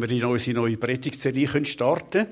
wir 0.00 0.10
in 0.10 0.24
unsere 0.24 0.56
neue 0.56 0.76
Predigtserie 0.76 1.64
starten 1.64 2.10
können, 2.10 2.28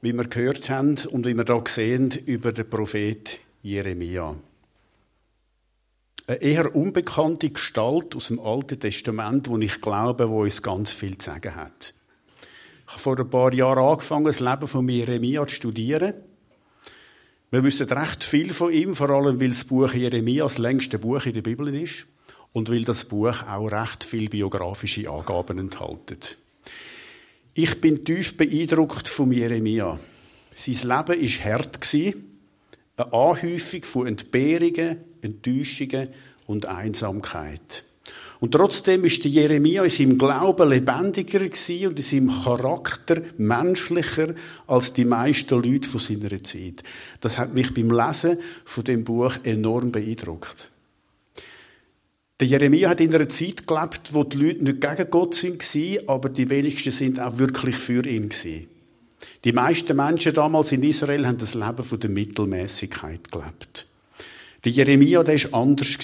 wie 0.00 0.12
wir 0.12 0.24
gehört 0.24 0.70
haben 0.70 0.96
und 1.10 1.26
wie 1.26 1.34
wir 1.34 1.44
da 1.44 1.62
sehen 1.66 2.10
über 2.26 2.52
den 2.52 2.68
Prophet 2.68 3.40
Jeremia. 3.62 4.36
Eine 6.26 6.42
eher 6.42 6.74
unbekannte 6.76 7.50
Gestalt 7.50 8.14
aus 8.14 8.28
dem 8.28 8.38
Alten 8.38 8.78
Testament, 8.78 9.48
wo 9.48 9.56
ich 9.58 9.80
glaube, 9.80 10.28
wo 10.28 10.42
uns 10.42 10.62
ganz 10.62 10.92
viel 10.92 11.16
zu 11.16 11.30
sagen 11.30 11.56
hat. 11.56 11.94
Ich 12.86 12.92
habe 12.92 13.02
vor 13.02 13.18
ein 13.18 13.30
paar 13.30 13.52
Jahren 13.52 13.84
angefangen, 13.84 14.24
das 14.26 14.40
Leben 14.40 14.68
von 14.68 14.88
Jeremia 14.88 15.46
zu 15.46 15.56
studieren. 15.56 16.14
Wir 17.50 17.64
wissen 17.64 17.88
recht 17.88 18.24
viel 18.24 18.52
von 18.52 18.72
ihm, 18.72 18.94
vor 18.94 19.08
allem 19.08 19.40
weil 19.40 19.48
das 19.48 19.64
Buch 19.64 19.92
Jeremia 19.94 20.44
das 20.44 20.58
längste 20.58 20.98
Buch 20.98 21.24
in 21.24 21.32
der 21.32 21.42
Bibel 21.42 21.74
ist 21.74 22.06
und 22.52 22.70
weil 22.70 22.84
das 22.84 23.06
Buch 23.06 23.42
auch 23.50 23.72
recht 23.72 24.04
viel 24.04 24.28
biografische 24.28 25.08
Angaben 25.08 25.58
enthält. 25.58 26.38
Ich 27.54 27.80
bin 27.80 28.04
tief 28.04 28.36
beeindruckt 28.36 29.08
von 29.08 29.32
Jeremia. 29.32 29.98
Sein 30.54 30.74
Leben 30.74 30.88
war 30.88 31.44
hart, 31.44 31.94
eine 31.94 33.12
Anhäufung 33.12 33.82
von 33.82 34.06
Entbehrungen, 34.06 34.98
Enttäuschungen 35.22 36.08
und 36.46 36.66
Einsamkeit. 36.66 37.84
Und 38.40 38.52
trotzdem 38.52 39.04
ist 39.04 39.24
der 39.24 39.30
Jeremia 39.32 39.82
in 39.82 39.90
seinem 39.90 40.18
Glauben 40.18 40.68
lebendiger 40.68 41.40
und 41.40 41.98
in 41.98 42.02
seinem 42.02 42.30
Charakter 42.42 43.22
menschlicher 43.36 44.34
als 44.66 44.92
die 44.92 45.04
meisten 45.04 45.60
Leute 45.60 45.88
seiner 45.98 46.42
Zeit. 46.42 46.84
Das 47.20 47.38
hat 47.38 47.54
mich 47.54 47.74
beim 47.74 47.90
Lesen 47.90 48.38
von 48.64 48.84
dem 48.84 49.02
Buch 49.04 49.34
enorm 49.42 49.90
beeindruckt. 49.90 50.70
Der 52.40 52.46
Jeremia 52.46 52.90
hat 52.90 53.00
in 53.00 53.12
einer 53.12 53.28
Zeit 53.28 53.66
gelebt, 53.66 54.14
wo 54.14 54.22
die 54.22 54.36
Leute 54.36 54.62
nicht 54.62 54.80
gegen 54.80 55.10
Gott 55.10 55.42
waren, 55.42 56.08
aber 56.08 56.28
die 56.28 56.48
wenigsten 56.48 56.92
sind 56.92 57.18
auch 57.18 57.38
wirklich 57.38 57.74
für 57.74 58.06
ihn. 58.06 58.30
Die 59.44 59.52
meisten 59.52 59.96
Menschen 59.96 60.34
damals 60.34 60.70
in 60.70 60.84
Israel 60.84 61.26
haben 61.26 61.38
das 61.38 61.54
Leben 61.54 61.82
von 61.82 61.98
der 61.98 62.10
Mittelmäßigkeit 62.10 63.32
gelebt. 63.32 63.88
Der 64.64 64.70
Jeremia, 64.72 65.24
der 65.24 65.34
ist 65.34 65.52
anders. 65.52 65.98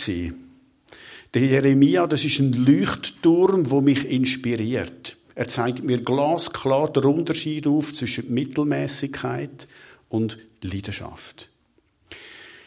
Der 1.35 1.43
Jeremia, 1.43 2.07
das 2.09 2.25
ist 2.25 2.41
ein 2.41 2.53
Leuchtturm, 2.53 3.71
wo 3.71 3.81
mich 3.81 4.09
inspiriert. 4.09 5.17
Er 5.37 5.47
zeigt 5.47 5.85
mir 5.85 5.99
glasklar 5.99 6.93
den 6.93 7.05
Unterschied 7.05 7.67
auf 7.67 7.93
zwischen 7.95 8.33
Mittelmäßigkeit 8.33 9.69
und 10.09 10.39
Leidenschaft. 10.63 11.51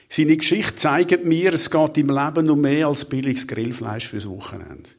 Seine 0.09 0.37
Geschichte 0.37 0.75
zeigt 0.75 1.25
mir, 1.25 1.53
es 1.53 1.69
geht 1.69 1.97
im 1.97 2.09
Leben 2.09 2.49
um 2.49 2.61
mehr 2.61 2.87
als 2.87 3.05
billiges 3.05 3.47
Grillfleisch 3.47 4.07
fürs 4.07 4.29
Wochenende. 4.29 4.89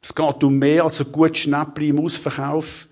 Es 0.00 0.14
geht 0.14 0.44
um 0.44 0.58
mehr 0.58 0.84
als 0.84 1.00
ein 1.00 1.10
gutes 1.12 1.38
Schnäppchen 1.38 1.88
im 1.88 2.00
Ausverkauf. 2.00 2.88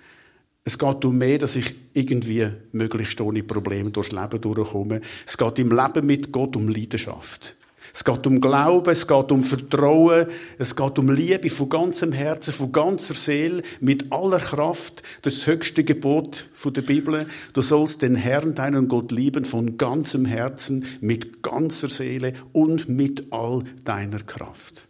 Es 0.64 0.78
geht 0.78 1.04
um 1.04 1.16
mehr, 1.16 1.38
dass 1.38 1.56
ich 1.56 1.74
irgendwie 1.94 2.48
möglichst 2.72 3.20
ohne 3.20 3.42
Probleme 3.42 3.90
durchs 3.90 4.12
Leben 4.12 4.40
durchkomme. 4.40 5.00
Es 5.26 5.36
geht 5.36 5.58
im 5.58 5.70
Leben 5.70 6.06
mit 6.06 6.32
Gott 6.32 6.56
um 6.56 6.68
Leidenschaft. 6.68 7.56
Es 7.96 8.04
geht 8.04 8.26
um 8.26 8.42
Glauben, 8.42 8.90
es 8.90 9.06
geht 9.06 9.32
um 9.32 9.42
Vertrauen, 9.42 10.26
es 10.58 10.76
geht 10.76 10.98
um 10.98 11.10
Liebe 11.10 11.48
von 11.48 11.70
ganzem 11.70 12.12
Herzen, 12.12 12.52
von 12.52 12.70
ganzer 12.70 13.14
Seele, 13.14 13.62
mit 13.80 14.12
aller 14.12 14.38
Kraft. 14.38 15.02
Das 15.22 15.36
das 15.36 15.46
höchste 15.46 15.82
Gebot 15.82 16.46
der 16.62 16.82
Bibel. 16.82 17.26
Du 17.54 17.62
sollst 17.62 18.02
den 18.02 18.14
Herrn, 18.14 18.54
deinen 18.54 18.88
Gott 18.88 19.12
lieben 19.12 19.46
von 19.46 19.78
ganzem 19.78 20.26
Herzen, 20.26 20.84
mit 21.00 21.42
ganzer 21.42 21.88
Seele 21.88 22.34
und 22.52 22.86
mit 22.86 23.32
all 23.32 23.64
deiner 23.86 24.20
Kraft. 24.20 24.88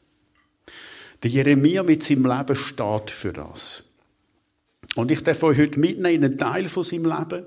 Der 1.23 1.31
Jeremia 1.31 1.85
mit 1.85 2.03
seinem 2.03 2.27
Leben 2.27 2.57
steht 2.57 3.13
für 3.13 3.33
das. 3.33 3.85
Und 4.97 5.13
ich 5.13 5.23
darf 5.23 5.45
euch 5.45 5.59
heute 5.59 5.79
mitnehmen 5.79 6.17
in 6.17 6.25
einen 6.25 6.39
Teil 6.39 6.67
von 6.67 6.83
seinem 6.83 7.05
Leben 7.05 7.45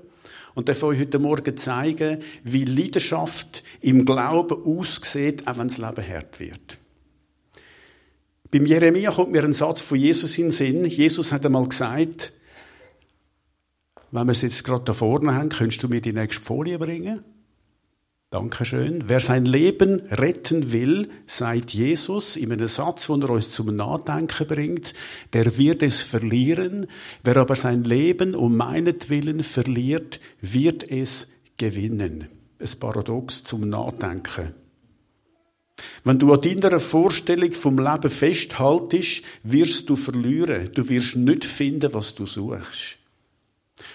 und 0.54 0.68
darf 0.68 0.82
euch 0.82 1.00
heute 1.00 1.18
Morgen 1.18 1.56
zeigen, 1.56 2.18
wie 2.44 2.64
Leidenschaft 2.64 3.62
im 3.80 4.04
Glauben 4.04 4.64
aussieht, 4.64 5.46
auch 5.46 5.58
wenn 5.58 5.68
das 5.68 5.78
Leben 5.78 6.08
hart 6.08 6.40
wird. 6.40 6.78
Beim 8.50 8.66
Jeremia 8.66 9.12
kommt 9.12 9.32
mir 9.32 9.44
ein 9.44 9.52
Satz 9.52 9.80
von 9.80 9.98
Jesus 9.98 10.36
in 10.38 10.46
den 10.46 10.52
Sinn. 10.52 10.84
Jesus 10.84 11.30
hat 11.30 11.46
einmal 11.46 11.68
gesagt, 11.68 12.32
wenn 14.10 14.26
wir 14.26 14.32
es 14.32 14.42
jetzt 14.42 14.64
gerade 14.64 14.84
da 14.84 14.92
vorne 14.92 15.34
haben, 15.34 15.50
könntest 15.50 15.82
du 15.82 15.88
mir 15.88 16.00
die 16.00 16.12
nächste 16.12 16.42
Folie 16.42 16.78
bringen? 16.78 17.22
Dankeschön. 18.32 19.08
Wer 19.08 19.18
sein 19.18 19.44
Leben 19.44 20.02
retten 20.08 20.70
will, 20.70 21.08
sagt 21.26 21.74
Jesus 21.74 22.36
in 22.36 22.52
einem 22.52 22.68
Satz, 22.68 23.08
wo 23.08 23.16
er 23.16 23.30
uns 23.30 23.50
zum 23.50 23.74
Nachdenken 23.74 24.46
bringt, 24.46 24.94
der 25.32 25.58
wird 25.58 25.82
es 25.82 26.02
verlieren. 26.02 26.86
Wer 27.24 27.38
aber 27.38 27.56
sein 27.56 27.82
Leben 27.82 28.36
um 28.36 28.56
meinetwillen 28.56 29.42
verliert, 29.42 30.20
wird 30.40 30.88
es 30.88 31.26
gewinnen. 31.56 32.28
Ein 32.60 32.78
Paradox 32.78 33.42
zum 33.42 33.68
Nachdenken. 33.68 34.54
Wenn 36.04 36.20
du 36.20 36.32
an 36.32 36.40
deiner 36.40 36.78
Vorstellung 36.78 37.50
vom 37.50 37.78
Leben 37.78 38.10
festhaltest, 38.10 39.22
wirst 39.42 39.90
du 39.90 39.96
verlieren. 39.96 40.70
Du 40.72 40.88
wirst 40.88 41.16
nicht 41.16 41.44
finden, 41.44 41.92
was 41.94 42.14
du 42.14 42.26
suchst. 42.26 42.99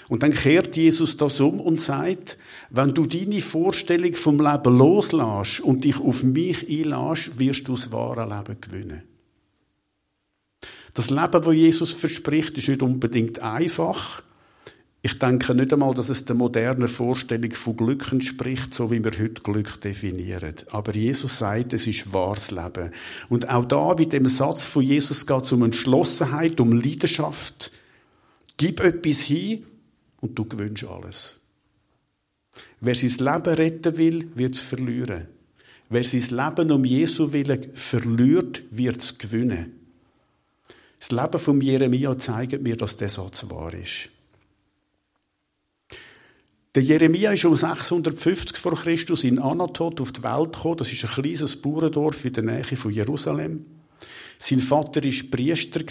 Und 0.07 0.23
dann 0.23 0.33
kehrt 0.33 0.75
Jesus 0.75 1.17
das 1.17 1.39
um 1.41 1.59
und 1.59 1.81
sagt, 1.81 2.37
wenn 2.69 2.93
du 2.93 3.05
deine 3.05 3.41
Vorstellung 3.41 4.13
vom 4.13 4.39
Leben 4.39 4.77
loslässt 4.77 5.61
und 5.61 5.83
dich 5.83 5.99
auf 5.99 6.23
mich 6.23 6.67
einlässt, 6.69 7.39
wirst 7.39 7.67
du 7.67 7.73
das 7.73 7.91
wahre 7.91 8.23
Leben 8.23 8.59
gewinnen. 8.61 9.03
Das 10.93 11.09
Leben, 11.09 11.41
das 11.41 11.53
Jesus 11.53 11.91
verspricht, 11.91 12.57
ist 12.57 12.69
nicht 12.69 12.81
unbedingt 12.81 13.39
einfach. 13.39 14.23
Ich 15.01 15.19
denke 15.19 15.53
nicht 15.53 15.71
einmal, 15.71 15.93
dass 15.93 16.09
es 16.09 16.25
der 16.25 16.35
modernen 16.35 16.87
Vorstellung 16.87 17.51
von 17.51 17.77
Glück 17.77 18.11
entspricht, 18.11 18.73
so 18.73 18.89
wie 18.89 19.03
wir 19.03 19.11
heute 19.11 19.43
Glück 19.43 19.79
definieren. 19.81 20.55
Aber 20.71 20.95
Jesus 20.95 21.37
sagt, 21.37 21.73
es 21.73 21.85
ist 21.85 22.11
wahres 22.11 22.49
Leben. 22.49 22.89
Und 23.29 23.49
auch 23.49 23.65
da, 23.65 23.93
bei 23.93 24.05
dem 24.05 24.27
Satz 24.27 24.65
von 24.65 24.81
Jesus 24.81 25.27
geht 25.27 25.43
es 25.43 25.51
um 25.51 25.61
Entschlossenheit, 25.61 26.59
um 26.59 26.71
Leidenschaft. 26.71 27.71
Gib 28.57 28.79
etwas 28.79 29.19
hin 29.19 29.65
und 30.21 30.37
du 30.37 30.45
gewünscht 30.45 30.85
alles. 30.85 31.37
Wer 32.79 32.95
sein 32.95 33.09
Leben 33.09 33.55
retten 33.55 33.97
will, 33.97 34.29
wird 34.35 34.55
es 34.55 34.61
verlieren. 34.61 35.27
Wer 35.89 36.03
sein 36.03 36.21
Leben 36.21 36.71
um 36.71 36.85
Jesu 36.85 37.31
willen 37.31 37.75
verliert, 37.75 38.63
wird 38.71 39.01
es 39.01 39.17
gewinnen. 39.17 39.73
Das 40.99 41.11
Leben 41.11 41.39
von 41.39 41.61
Jeremia 41.61 42.17
zeigt 42.17 42.61
mir, 42.61 42.75
dass 42.75 42.97
der 42.97 43.09
Satz 43.09 43.49
wahr 43.49 43.73
ist. 43.73 44.09
Der 46.73 46.83
Jeremia 46.83 47.31
ist 47.31 47.45
um 47.45 47.55
650 47.55 48.57
vor 48.57 48.75
Christus 48.75 49.23
in 49.23 49.39
Anatot 49.39 50.01
auf 50.01 50.11
die 50.11 50.23
Welt 50.23 50.53
gekommen. 50.53 50.77
Das 50.77 50.91
ist 50.91 51.05
ein 51.05 51.23
kleines 51.23 51.55
Bauerndorf 51.55 52.25
in 52.25 52.33
der 52.33 52.43
Nähe 52.43 52.75
von 52.75 52.91
Jerusalem. 52.91 53.65
Sein 54.37 54.59
Vater 54.59 55.03
war 55.03 55.31
Priester, 55.31 55.81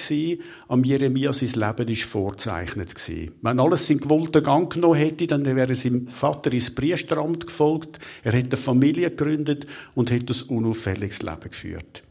am 0.69 0.84
Jeremia 0.84 1.32
sein 1.32 1.49
Leben 1.49 1.88
war 1.88 1.97
vorzeichnet. 1.97 2.94
Wenn 3.43 3.60
alles 3.60 3.87
seinen 3.87 4.00
gewollten 4.00 4.43
Gang 4.43 4.72
genommen 4.72 4.97
hätte, 4.97 5.27
dann 5.27 5.44
wäre 5.44 5.75
seinem 5.75 6.09
Vater 6.09 6.53
ins 6.53 6.75
Priesteramt 6.75 7.47
gefolgt, 7.47 7.99
er 8.22 8.33
hätte 8.33 8.56
eine 8.56 8.56
Familie 8.56 9.10
gegründet 9.10 9.66
und 9.94 10.10
hätte 10.10 10.34
ein 10.34 10.49
unauffälliges 10.56 11.22
Leben 11.22 11.41
geführt. 11.41 12.03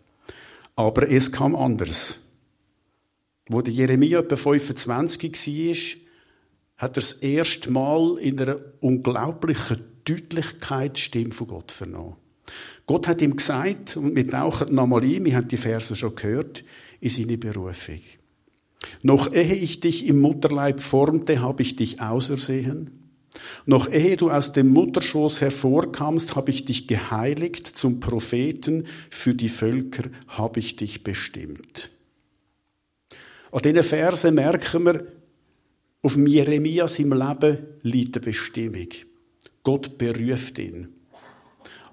Aber 0.76 1.10
es 1.10 1.32
kam 1.32 1.56
anders. 1.56 2.20
Wo 3.48 3.62
der 3.62 3.74
Jeremia 3.74 4.20
etwa 4.20 4.36
25 4.36 5.36
war, 5.36 6.04
hat 6.78 6.92
er 6.98 7.02
das 7.02 7.14
erste 7.14 7.72
Mal 7.72 8.18
in 8.20 8.40
einer 8.40 8.58
unglaublichen 8.80 9.84
Deutlichkeit 10.06 10.98
die 10.98 11.02
Stimme 11.02 11.32
von 11.32 11.48
Gott 11.48 11.72
vernommen. 11.72 12.16
Gott 12.86 13.08
hat 13.08 13.22
ihm 13.22 13.36
gesagt, 13.36 13.98
und 13.98 14.16
wir 14.16 14.28
tauchen 14.28 14.76
nochmal 14.76 15.04
ein, 15.04 15.26
wir 15.26 15.36
haben 15.36 15.48
die 15.48 15.58
Verse 15.58 15.96
schon 15.96 16.16
gehört, 16.16 16.64
in 17.00 17.10
seine 17.10 17.38
Berufung. 17.38 18.02
Noch 19.02 19.34
ehe 19.34 19.56
ich 19.56 19.80
dich 19.80 20.06
im 20.07 20.19
Mutterleib 20.19 20.81
formte, 20.81 21.42
habe 21.42 21.62
ich 21.62 21.75
dich 21.75 22.02
ausersehen. 22.02 23.00
Noch 23.66 23.90
ehe 23.90 24.18
du 24.18 24.30
aus 24.30 24.52
dem 24.52 24.69
Mutterschoß 24.69 25.42
hervorkamst, 25.42 26.36
habe 26.36 26.52
ich 26.52 26.66
dich 26.66 26.88
geheiligt 26.88 27.66
zum 27.66 28.00
Propheten, 28.00 28.86
für 29.10 29.34
die 29.34 29.50
Völker 29.50 30.10
habe 30.28 30.60
ich 30.60 30.75
dich 30.75 31.04
bestimmt. 31.04 31.90
An 33.52 33.62
diesen 33.62 33.84
Verse 33.84 34.31
merken 34.31 34.86
wir, 34.86 35.07
auf 36.02 36.18
Jeremias 36.18 37.00
im 37.00 37.13
Leben 37.13 37.60
liegt 37.81 38.18
eine 38.18 38.25
Bestimmung. 38.25 38.90
Gott 39.63 39.98
beruft 39.98 40.60
ihn. 40.60 40.90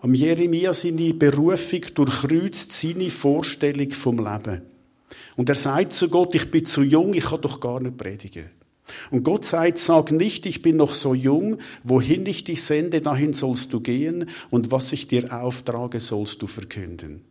Am 0.03 0.15
Jeremia 0.15 0.73
seine 0.73 1.13
Berufung 1.13 1.83
durchkreuzt 1.95 2.73
seine 2.73 3.11
Vorstellung 3.11 3.91
vom 3.91 4.19
Leben. 4.19 4.63
Und 5.37 5.49
er 5.49 5.55
sagt 5.55 5.93
zu 5.93 6.09
Gott, 6.09 6.35
ich 6.35 6.51
bin 6.51 6.65
zu 6.65 6.83
jung, 6.83 7.13
ich 7.15 7.25
kann 7.25 7.43
doch 7.43 7.61
gar 7.61 7.81
nicht 7.81 7.99
predigen. 7.99 8.51
Und 9.11 9.23
Gott 9.23 9.45
sagt, 9.45 9.79
sag 9.79 10.11
nicht, 10.11 10.47
ich 10.47 10.63
bin 10.63 10.77
noch 10.77 10.95
so 10.95 11.15
jung, 11.15 11.59
wohin 11.85 12.27
ich 12.27 12.45
dich 12.45 12.63
sende, 12.63 13.01
dahin 13.01 13.33
sollst 13.33 13.73
du 13.73 13.81
gehen, 13.81 14.29
und 14.51 14.71
was 14.71 14.93
ich 14.93 15.07
dir 15.07 15.33
auftrage, 15.43 16.01
sollst 16.01 16.43
du 16.43 16.47
verkünden. 16.47 17.23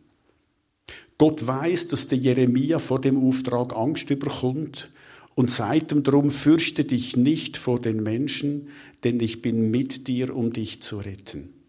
Gott 1.18 1.46
weiß, 1.46 1.88
dass 1.88 2.06
der 2.06 2.18
Jeremia 2.18 2.78
vor 2.78 3.00
dem 3.00 3.22
Auftrag 3.22 3.76
Angst 3.76 4.10
überkommt 4.10 4.90
und 5.34 5.50
sagt 5.50 5.92
ihm 5.92 6.02
drum, 6.02 6.30
fürchte 6.30 6.84
dich 6.84 7.16
nicht 7.16 7.56
vor 7.56 7.78
den 7.80 8.02
Menschen, 8.02 8.68
denn 9.04 9.20
ich 9.20 9.42
bin 9.42 9.70
mit 9.70 10.08
dir, 10.08 10.34
um 10.34 10.52
dich 10.52 10.80
zu 10.80 10.96
retten. 10.96 11.59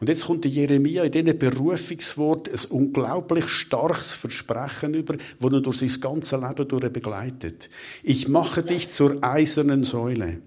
Und 0.00 0.08
jetzt 0.08 0.24
kommt 0.24 0.44
der 0.44 0.50
Jeremia 0.50 1.04
in 1.04 1.12
diesem 1.12 1.38
Berufungswort 1.38 2.48
ein 2.48 2.70
unglaublich 2.70 3.48
starkes 3.48 4.12
Versprechen 4.12 4.94
über, 4.94 5.16
das 5.16 5.52
er 5.52 5.60
durch 5.60 5.78
sein 5.78 6.00
ganzes 6.00 6.40
Leben 6.40 6.68
durch 6.68 6.92
begleitet. 6.92 7.70
Ich 8.02 8.28
mache 8.28 8.62
dich 8.62 8.90
zur 8.90 9.22
eisernen 9.22 9.84
Säule. 9.84 10.40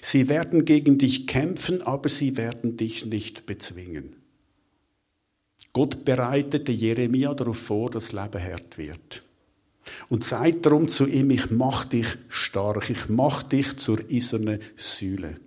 Sie 0.00 0.28
werden 0.28 0.64
gegen 0.64 0.98
dich 0.98 1.26
kämpfen, 1.26 1.82
aber 1.82 2.08
sie 2.08 2.36
werden 2.36 2.76
dich 2.76 3.06
nicht 3.06 3.46
bezwingen. 3.46 4.16
Gott 5.72 6.04
bereitete 6.04 6.70
Jeremia 6.70 7.34
darauf 7.34 7.58
vor, 7.58 7.90
dass 7.90 8.10
das 8.10 8.12
Leben 8.12 8.42
hart 8.42 8.78
wird. 8.78 9.22
Und 10.08 10.24
sagt 10.24 10.64
darum 10.64 10.88
zu 10.88 11.06
ihm, 11.06 11.30
ich 11.30 11.50
mach 11.50 11.84
dich 11.84 12.06
stark, 12.28 12.88
ich 12.88 13.08
mach 13.08 13.42
dich 13.42 13.76
zur 13.76 13.98
eisernen 14.10 14.60
Säule. 14.76 15.40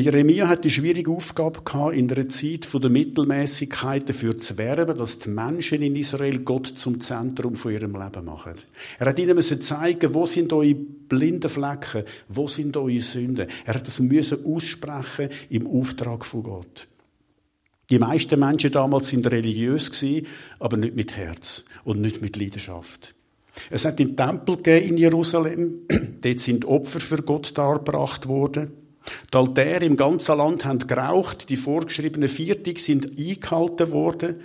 Jeremia 0.00 0.48
hat 0.48 0.64
die 0.64 0.70
schwierige 0.70 1.10
Aufgabe 1.10 1.62
gehabt, 1.62 1.94
in 1.94 2.10
einer 2.10 2.26
Zeit 2.28 2.66
der 2.72 2.90
Mittelmäßigkeit 2.90 4.08
dafür 4.08 4.38
zu 4.38 4.58
werben, 4.58 4.96
dass 4.96 5.18
die 5.20 5.30
Menschen 5.30 5.82
in 5.82 5.94
Israel 5.94 6.40
Gott 6.40 6.66
zum 6.66 7.00
Zentrum 7.00 7.54
von 7.54 7.72
ihrem 7.72 7.92
Leben 7.92 8.24
machen. 8.24 8.54
Er 8.98 9.06
hat 9.06 9.18
ihnen 9.18 9.36
müssen 9.36 9.60
zeigen, 9.60 10.12
wo 10.14 10.26
sind 10.26 10.52
eure 10.52 10.74
blinden 10.74 11.48
Flecken, 11.48 12.04
wo 12.28 12.48
sind 12.48 12.76
eure 12.76 13.00
Sünden. 13.00 13.48
Er 13.64 13.74
hat 13.74 13.86
das 13.86 14.00
müssen 14.00 14.44
aussprechen 14.44 15.28
im 15.50 15.66
Auftrag 15.66 16.24
von 16.24 16.42
Gott. 16.42 16.88
Die 17.90 17.98
meisten 17.98 18.40
Menschen 18.40 18.72
damals 18.72 19.08
sind 19.08 19.30
religiös 19.30 20.04
aber 20.58 20.76
nicht 20.76 20.96
mit 20.96 21.16
Herz 21.16 21.64
und 21.84 22.00
nicht 22.00 22.22
mit 22.22 22.36
Leidenschaft. 22.36 23.14
Es 23.70 23.84
hat 23.84 23.98
den 23.98 24.16
Tempel 24.16 24.56
in 24.66 24.96
Jerusalem. 24.96 25.82
Dort 26.22 26.40
sind 26.40 26.64
Opfer 26.64 27.00
für 27.00 27.22
Gott 27.22 27.56
dargebracht 27.56 28.26
worden. 28.26 28.83
Die 29.32 29.36
Altäre 29.36 29.84
im 29.84 29.96
ganzen 29.96 30.38
Land 30.38 30.64
haben 30.64 30.78
geraucht, 30.78 31.48
die 31.50 31.56
vorgeschriebenen 31.56 32.28
Viertig 32.28 32.78
sind 32.78 33.18
eingehalten 33.18 33.92
worden, 33.92 34.36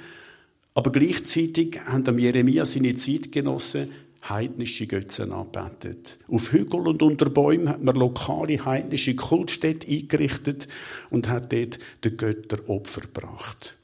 aber 0.74 0.92
gleichzeitig 0.92 1.80
haben 1.86 2.20
Jeremia 2.20 2.66
seine 2.66 2.96
Zeitgenossen 2.96 3.90
heidnische 4.28 4.88
Götzen 4.88 5.32
anbetet. 5.32 6.18
Auf 6.28 6.52
Hügeln 6.52 6.88
und 6.88 7.02
unter 7.02 7.30
Bäumen 7.30 7.70
hat 7.70 7.84
man 7.84 7.96
lokale 7.96 8.64
heidnische 8.66 9.16
Kultstädte 9.16 9.88
eingerichtet 9.88 10.68
und 11.10 11.30
hat 11.30 11.54
dort 11.54 11.80
den 12.04 12.18
Göttern 12.18 12.62
Opfer 12.68 13.02
gebracht. 13.02 13.78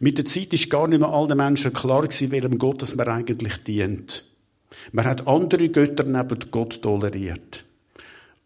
Mit 0.00 0.18
der 0.18 0.24
Zeit 0.24 0.52
ist 0.54 0.70
gar 0.70 0.88
nicht 0.88 1.00
mehr 1.00 1.08
allen 1.08 1.36
Menschen 1.36 1.72
klar 1.72 2.02
gewesen, 2.02 2.30
welchem 2.30 2.58
Gott 2.58 2.96
man 2.96 3.08
eigentlich 3.08 3.56
dient. 3.64 4.24
Man 4.92 5.04
hat 5.04 5.26
andere 5.26 5.68
Götter 5.68 6.04
neben 6.04 6.50
Gott 6.50 6.82
toleriert. 6.82 7.64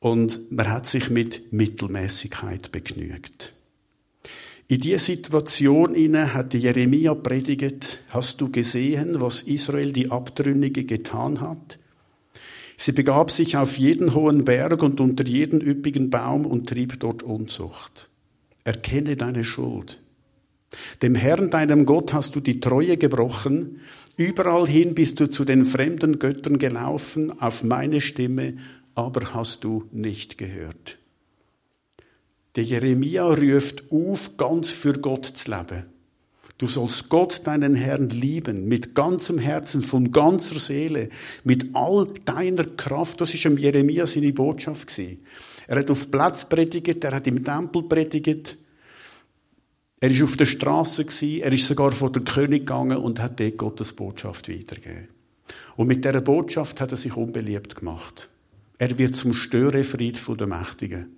Und 0.06 0.52
man 0.52 0.70
hat 0.70 0.86
sich 0.86 1.10
mit 1.10 1.52
Mittelmäßigkeit 1.52 2.70
begnügt. 2.70 3.52
In 4.68 4.78
dieser 4.78 5.00
Situation 5.00 5.96
inne 5.96 6.32
hat 6.32 6.54
Jeremia 6.54 7.12
predigt, 7.14 7.98
hast 8.10 8.40
du 8.40 8.48
gesehen, 8.48 9.20
was 9.20 9.42
Israel 9.42 9.90
die 9.90 10.12
Abtrünnige 10.12 10.84
getan 10.84 11.40
hat? 11.40 11.80
Sie 12.76 12.92
begab 12.92 13.32
sich 13.32 13.56
auf 13.56 13.78
jeden 13.78 14.14
hohen 14.14 14.44
Berg 14.44 14.80
und 14.84 15.00
unter 15.00 15.24
jeden 15.24 15.60
üppigen 15.60 16.08
Baum 16.08 16.46
und 16.46 16.68
trieb 16.68 17.00
dort 17.00 17.24
Unzucht. 17.24 18.08
Erkenne 18.62 19.16
deine 19.16 19.42
Schuld. 19.42 20.00
Dem 21.02 21.16
Herrn, 21.16 21.50
deinem 21.50 21.84
Gott, 21.84 22.12
hast 22.12 22.36
du 22.36 22.40
die 22.40 22.60
Treue 22.60 22.96
gebrochen. 22.96 23.80
Überall 24.16 24.68
hin 24.68 24.94
bist 24.94 25.18
du 25.18 25.28
zu 25.28 25.44
den 25.44 25.64
fremden 25.64 26.20
Göttern 26.20 26.58
gelaufen, 26.58 27.40
auf 27.40 27.64
meine 27.64 28.00
Stimme 28.00 28.54
aber 28.96 29.34
hast 29.34 29.62
du 29.62 29.84
nicht 29.92 30.38
gehört. 30.38 30.98
Der 32.56 32.64
Jeremia 32.64 33.26
ruft 33.26 33.92
auf, 33.92 34.36
ganz 34.38 34.70
für 34.70 34.94
Gott 34.94 35.26
zu 35.26 35.50
leben. 35.50 35.84
Du 36.58 36.66
sollst 36.66 37.10
Gott, 37.10 37.46
deinen 37.46 37.74
Herrn, 37.74 38.08
lieben, 38.08 38.66
mit 38.66 38.94
ganzem 38.94 39.38
Herzen, 39.38 39.82
von 39.82 40.10
ganzer 40.10 40.58
Seele, 40.58 41.10
mit 41.44 41.76
all 41.76 42.06
deiner 42.24 42.64
Kraft. 42.64 43.20
Das 43.20 43.34
ist 43.34 43.44
am 43.44 43.58
Jeremia 43.58 44.06
seine 44.06 44.32
Botschaft. 44.32 44.98
Er 45.66 45.78
hat 45.78 45.90
auf 45.90 46.10
Platz 46.10 46.48
predigt, 46.48 47.04
er 47.04 47.12
hat 47.12 47.26
im 47.26 47.44
Tempel 47.44 47.82
predigt, 47.82 48.56
er 50.00 50.10
ist 50.10 50.22
auf 50.22 50.36
der 50.36 50.46
Straße 50.46 51.04
er 51.40 51.52
ist 51.52 51.66
sogar 51.66 51.90
vor 51.92 52.12
den 52.12 52.24
König 52.24 52.60
gegangen 52.60 52.98
und 52.98 53.20
hat 53.20 53.40
dort 53.40 53.56
Gottes 53.58 53.92
Botschaft 53.92 54.48
weitergegeben. 54.48 55.08
Und 55.76 55.88
mit 55.88 56.04
dieser 56.04 56.20
Botschaft 56.20 56.80
hat 56.80 56.92
er 56.92 56.96
sich 56.96 57.16
unbeliebt 57.16 57.76
gemacht. 57.76 58.30
Er 58.78 58.98
wird 58.98 59.16
zum 59.16 59.32
Störefried 59.32 60.20
der 60.38 60.46
Mächtigen. 60.46 61.16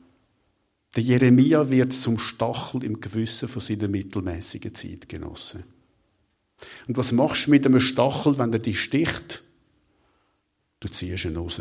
Der 0.96 1.02
Jeremia 1.02 1.68
wird 1.70 1.92
zum 1.92 2.18
Stachel 2.18 2.84
im 2.84 3.00
Gewissen 3.00 3.48
von 3.48 3.60
seinen 3.60 3.90
mittelmäßigen 3.90 4.74
Zeitgenossen. 4.74 5.64
Und 6.86 6.96
was 6.96 7.12
machst 7.12 7.46
du 7.46 7.50
mit 7.50 7.66
einem 7.66 7.80
Stachel, 7.80 8.38
wenn 8.38 8.52
er 8.52 8.58
dich 8.58 8.80
sticht? 8.80 9.42
Du 10.80 10.88
ziehst 10.88 11.24
ihn 11.24 11.36
raus. 11.36 11.60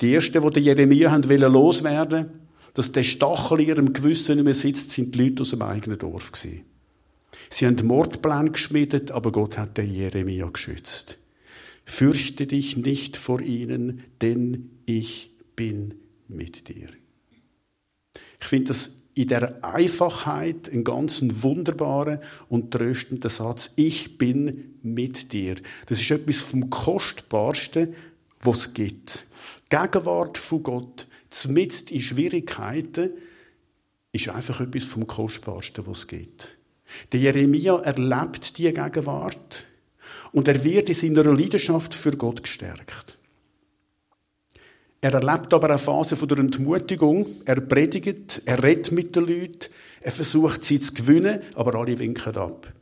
Die 0.00 0.14
ersten, 0.14 0.42
die 0.42 0.50
der 0.50 0.62
Jeremia 0.62 1.10
haben 1.10 1.28
wollen 1.28 1.52
loswerden, 1.52 2.30
dass 2.74 2.92
der 2.92 3.02
Stachel 3.02 3.60
in 3.60 3.68
ihrem 3.68 3.92
Gewissen 3.92 4.36
nicht 4.36 4.44
mehr 4.44 4.54
sitzt, 4.54 4.92
sind 4.92 5.14
die 5.14 5.24
Leute 5.24 5.42
aus 5.42 5.50
dem 5.50 5.62
eigenen 5.62 5.98
Dorf 5.98 6.32
gewesen. 6.32 6.64
Sie 7.48 7.66
haben 7.66 7.86
Mordpläne 7.86 8.52
geschmiedet, 8.52 9.10
aber 9.10 9.32
Gott 9.32 9.58
hat 9.58 9.76
den 9.76 9.92
Jeremia 9.92 10.48
geschützt. 10.48 11.18
Fürchte 11.90 12.46
dich 12.46 12.76
nicht 12.76 13.16
vor 13.16 13.40
ihnen, 13.40 14.04
denn 14.22 14.70
ich 14.86 15.32
bin 15.56 15.96
mit 16.28 16.68
dir. 16.68 16.86
Ich 18.40 18.46
finde 18.46 18.68
das 18.68 18.92
in 19.14 19.26
der 19.26 19.64
Einfachheit 19.64 20.70
einen 20.70 20.84
ganz 20.84 21.20
wunderbaren 21.20 22.20
und 22.48 22.70
tröstenden 22.70 23.28
Satz. 23.28 23.72
Ich 23.74 24.18
bin 24.18 24.76
mit 24.82 25.32
dir. 25.32 25.56
Das 25.86 26.00
ist 26.00 26.12
etwas 26.12 26.38
vom 26.38 26.70
Kostbarsten, 26.70 27.92
was 28.40 28.58
es 28.60 28.72
gibt. 28.72 29.26
Gegenwart 29.68 30.38
von 30.38 30.62
Gott, 30.62 31.08
zumindest 31.28 31.90
in 31.90 32.00
Schwierigkeiten, 32.00 33.10
ist 34.12 34.28
einfach 34.28 34.60
etwas 34.60 34.84
vom 34.84 35.08
Kostbarsten, 35.08 35.86
was 35.88 35.98
es 35.98 36.06
gibt. 36.06 36.56
Der 37.10 37.18
Jeremia 37.18 37.80
erlebt 37.80 38.58
die 38.58 38.72
Gegenwart. 38.72 39.49
Und 40.32 40.48
er 40.48 40.64
wird 40.64 40.88
in 40.88 40.94
seiner 40.94 41.24
Leidenschaft 41.24 41.94
für 41.94 42.12
Gott 42.12 42.42
gestärkt. 42.42 43.18
Er 45.00 45.14
erlebt 45.14 45.52
aber 45.54 45.70
eine 45.70 45.78
Phase 45.78 46.14
von 46.14 46.28
der 46.28 46.38
Entmutigung. 46.38 47.26
Er 47.46 47.60
predigt, 47.60 48.42
er 48.44 48.62
redet 48.62 48.92
mit 48.92 49.16
den 49.16 49.26
Leuten, 49.26 49.70
er 50.02 50.12
versucht 50.12 50.62
sie 50.62 50.78
zu 50.78 50.92
gewinnen, 50.92 51.40
aber 51.54 51.74
alle 51.74 51.98
winken 51.98 52.36
ab. 52.36 52.72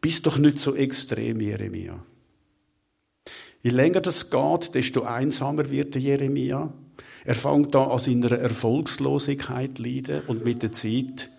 Bist 0.00 0.26
doch 0.26 0.38
nicht 0.38 0.58
so 0.58 0.74
extrem, 0.74 1.40
Jeremia. 1.40 2.02
Je 3.62 3.70
länger 3.70 4.00
das 4.00 4.30
geht, 4.30 4.74
desto 4.74 5.02
einsamer 5.02 5.70
wird 5.70 5.94
der 5.94 6.02
Jeremia. 6.02 6.72
Er 7.24 7.34
fängt 7.34 7.74
da 7.74 7.84
an 7.84 7.98
seiner 7.98 8.32
Erfolgslosigkeit 8.32 9.78
leiden 9.78 10.22
und 10.28 10.44
mit 10.44 10.62
der 10.62 10.72
Zeit 10.72 11.30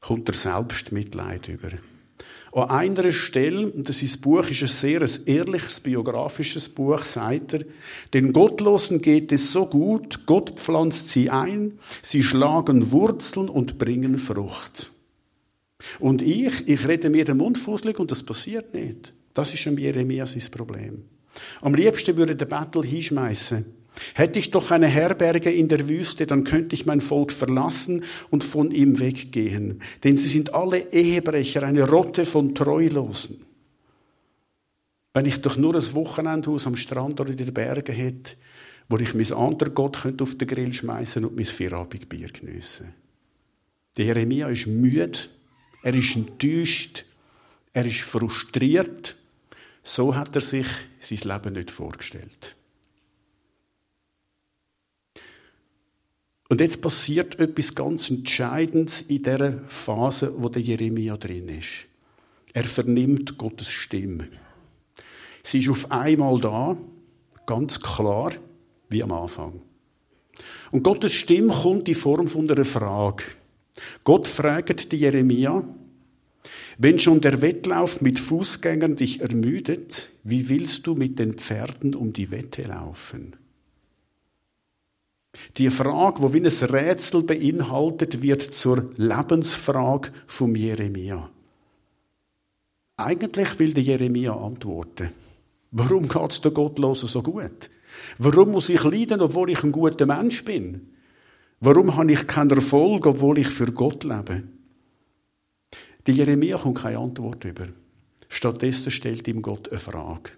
kommt 0.00 0.28
er 0.28 0.34
Selbstmitleid 0.34 1.48
über. 1.48 1.70
An 2.52 2.68
einer 2.68 3.12
Stelle, 3.12 3.70
und 3.70 3.88
das 3.88 4.02
ist 4.02 4.20
Buch 4.22 4.48
ist 4.50 4.62
ein 4.62 4.68
sehr 4.68 5.02
ein 5.02 5.10
ehrliches 5.26 5.78
biografisches 5.80 6.68
Buch, 6.68 7.00
sagt 7.02 7.54
er, 7.54 7.64
den 8.12 8.32
Gottlosen 8.32 9.00
geht 9.00 9.30
es 9.30 9.52
so 9.52 9.66
gut, 9.66 10.26
Gott 10.26 10.58
pflanzt 10.58 11.10
sie 11.10 11.30
ein, 11.30 11.78
sie 12.02 12.24
schlagen 12.24 12.90
Wurzeln 12.90 13.48
und 13.48 13.78
bringen 13.78 14.18
Frucht. 14.18 14.90
Und 16.00 16.22
ich, 16.22 16.68
ich 16.68 16.88
rede 16.88 17.08
mir 17.08 17.24
den 17.24 17.36
Mund 17.36 17.56
fusselig 17.56 17.98
und 18.00 18.10
das 18.10 18.22
passiert 18.22 18.74
nicht. 18.74 19.12
Das 19.32 19.54
ist 19.54 19.66
am 19.66 19.78
Jeremia 19.78 20.26
sein 20.26 20.42
Problem. 20.50 21.04
Am 21.60 21.74
liebsten 21.74 22.16
würde 22.16 22.34
der 22.34 22.46
Battle 22.46 22.82
hinschmeißen. 22.82 23.64
Hätte 24.14 24.38
ich 24.38 24.50
doch 24.50 24.70
eine 24.70 24.86
Herberge 24.86 25.50
in 25.50 25.68
der 25.68 25.88
Wüste, 25.88 26.26
dann 26.26 26.44
könnte 26.44 26.74
ich 26.74 26.86
mein 26.86 27.00
Volk 27.00 27.32
verlassen 27.32 28.04
und 28.30 28.44
von 28.44 28.70
ihm 28.70 29.00
weggehen. 29.00 29.80
Denn 30.04 30.16
sie 30.16 30.28
sind 30.28 30.54
alle 30.54 30.92
Ehebrecher, 30.92 31.62
eine 31.62 31.88
Rotte 31.88 32.24
von 32.24 32.54
Treulosen. 32.54 33.44
Wenn 35.12 35.26
ich 35.26 35.40
doch 35.40 35.56
nur 35.56 35.74
ein 35.74 35.94
Wochenendhaus 35.94 36.66
am 36.66 36.76
Strand 36.76 37.20
oder 37.20 37.30
in 37.30 37.36
den 37.36 37.52
Bergen 37.52 37.94
hätte, 37.94 38.36
wo 38.88 38.96
ich 38.98 39.14
mein 39.14 39.32
anderer 39.32 39.70
Gott 39.70 40.02
könnte 40.02 40.24
auf 40.24 40.36
den 40.36 40.48
Grill 40.48 40.72
schmeißen 40.72 41.24
und 41.24 41.36
mein 41.36 41.44
Vierabendbier 41.44 42.28
geniessen. 42.28 42.92
Der 43.96 44.04
Jeremia 44.04 44.48
ist 44.48 44.66
müde, 44.66 45.18
er 45.82 45.94
ist 45.94 46.16
enttäuscht, 46.16 47.04
er 47.72 47.86
ist 47.86 48.00
frustriert. 48.00 49.16
So 49.82 50.14
hat 50.14 50.34
er 50.34 50.40
sich 50.40 50.66
sein 51.00 51.18
Leben 51.24 51.54
nicht 51.54 51.70
vorgestellt. 51.70 52.56
Und 56.50 56.60
jetzt 56.60 56.82
passiert 56.82 57.38
etwas 57.38 57.76
ganz 57.76 58.10
Entscheidendes 58.10 59.02
in 59.02 59.22
der 59.22 59.52
Phase, 59.52 60.34
wo 60.36 60.48
der 60.48 60.60
Jeremia 60.60 61.16
drin 61.16 61.48
ist. 61.48 61.86
Er 62.52 62.64
vernimmt 62.64 63.38
Gottes 63.38 63.68
Stimme. 63.68 64.26
Sie 65.44 65.60
ist 65.60 65.68
auf 65.68 65.92
einmal 65.92 66.40
da, 66.40 66.76
ganz 67.46 67.80
klar, 67.80 68.32
wie 68.88 69.00
am 69.00 69.12
Anfang. 69.12 69.62
Und 70.72 70.82
Gottes 70.82 71.14
Stimme 71.14 71.54
kommt 71.54 71.88
in 71.88 71.94
Form 71.94 72.26
von 72.26 72.50
einer 72.50 72.64
Frage. 72.64 73.22
Gott 74.02 74.26
fragt 74.26 74.90
die 74.90 74.96
Jeremia, 74.96 75.62
wenn 76.78 76.98
schon 76.98 77.20
der 77.20 77.42
Wettlauf 77.42 78.00
mit 78.00 78.18
Fußgängern 78.18 78.96
dich 78.96 79.20
ermüdet, 79.20 80.10
wie 80.24 80.48
willst 80.48 80.84
du 80.88 80.96
mit 80.96 81.20
den 81.20 81.34
Pferden 81.34 81.94
um 81.94 82.12
die 82.12 82.32
Wette 82.32 82.62
laufen? 82.62 83.36
Die 85.56 85.70
Frage, 85.70 86.22
wo 86.22 86.32
wie 86.32 86.40
ein 86.40 86.46
Rätsel 86.46 87.22
beinhaltet, 87.22 88.22
wird 88.22 88.42
zur 88.42 88.90
Lebensfrage 88.96 90.10
vom 90.26 90.54
Jeremia. 90.54 91.30
Eigentlich 92.96 93.58
will 93.58 93.72
der 93.72 93.82
Jeremia 93.82 94.34
antworten. 94.34 95.10
Warum 95.70 96.08
geht 96.08 96.32
es 96.32 96.40
der 96.40 96.50
Gottlosen 96.50 97.08
so 97.08 97.22
gut? 97.22 97.70
Warum 98.18 98.52
muss 98.52 98.68
ich 98.68 98.82
leiden, 98.84 99.20
obwohl 99.20 99.50
ich 99.50 99.62
ein 99.62 99.72
guter 99.72 100.06
Mensch 100.06 100.44
bin? 100.44 100.88
Warum 101.60 101.96
habe 101.96 102.12
ich 102.12 102.26
keinen 102.26 102.50
Erfolg, 102.50 103.06
obwohl 103.06 103.38
ich 103.38 103.48
für 103.48 103.70
Gott 103.70 104.04
lebe? 104.04 104.42
Die 106.06 106.12
Jeremia 106.12 106.58
kommt 106.58 106.78
keine 106.78 106.98
Antwort 106.98 107.44
über. 107.44 107.68
Stattdessen 108.28 108.90
stellt 108.90 109.28
ihm 109.28 109.42
Gott 109.42 109.68
eine 109.68 109.78
Frage. 109.78 110.30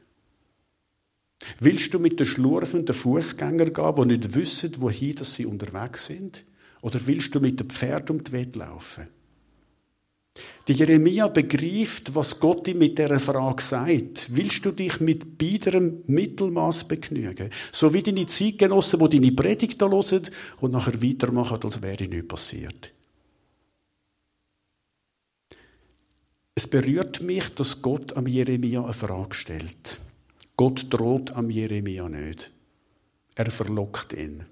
Willst 1.61 1.92
du 1.94 1.99
mit 1.99 2.18
den 2.18 2.26
schlurfenden 2.26 2.94
Fußgängern 2.94 3.72
gehen, 3.72 3.94
die 3.96 4.06
nicht 4.06 4.34
wissen, 4.34 4.72
wohin 4.78 5.16
sie 5.22 5.46
unterwegs 5.46 6.06
sind? 6.06 6.44
Oder 6.82 7.00
willst 7.06 7.34
du 7.34 7.40
mit 7.40 7.61
dem 7.61 7.70
Pferd 7.70 8.11
um 8.11 8.22
die 8.22 8.32
Welt 8.32 8.56
laufen? 8.56 9.08
Die 10.66 10.72
Jeremia 10.72 11.28
begreift, 11.28 12.14
was 12.14 12.38
Gott 12.38 12.66
ihm 12.68 12.78
mit 12.78 12.99
dieser 12.99 13.20
Frage 13.20 13.62
sagt. 13.62 14.34
Willst 14.34 14.64
du 14.64 14.70
dich 14.70 15.00
mit 15.00 15.37
beiderem 15.37 16.02
Mittelmaß 16.06 16.88
begnügen? 16.88 17.50
So 17.70 17.92
wie 17.92 18.02
deine 18.02 18.26
Zeitgenossen, 18.26 19.00
die 19.00 19.20
deine 19.20 19.32
Predigt 19.32 19.82
hören 19.82 20.22
und 20.61 20.72
nachher 20.72 21.02
weitermachen, 21.02 21.58
als 21.62 21.82
wäre 21.82 22.04
nichts 22.04 22.28
passiert. 22.28 22.92
Es 26.54 26.68
berührt 26.68 27.22
mich, 27.22 27.49
dass 27.54 27.82
Gott 27.82 28.16
am 28.16 28.26
Jeremia 28.26 28.84
eine 28.84 28.92
Frage 28.92 29.34
stellt. 29.34 30.00
Gott 30.62 30.87
droht 30.90 31.33
am 31.33 31.50
Jeremia 31.50 32.09
nicht. 32.09 32.52
Er 33.35 33.50
verlockt 33.50 34.12
ihn. 34.12 34.45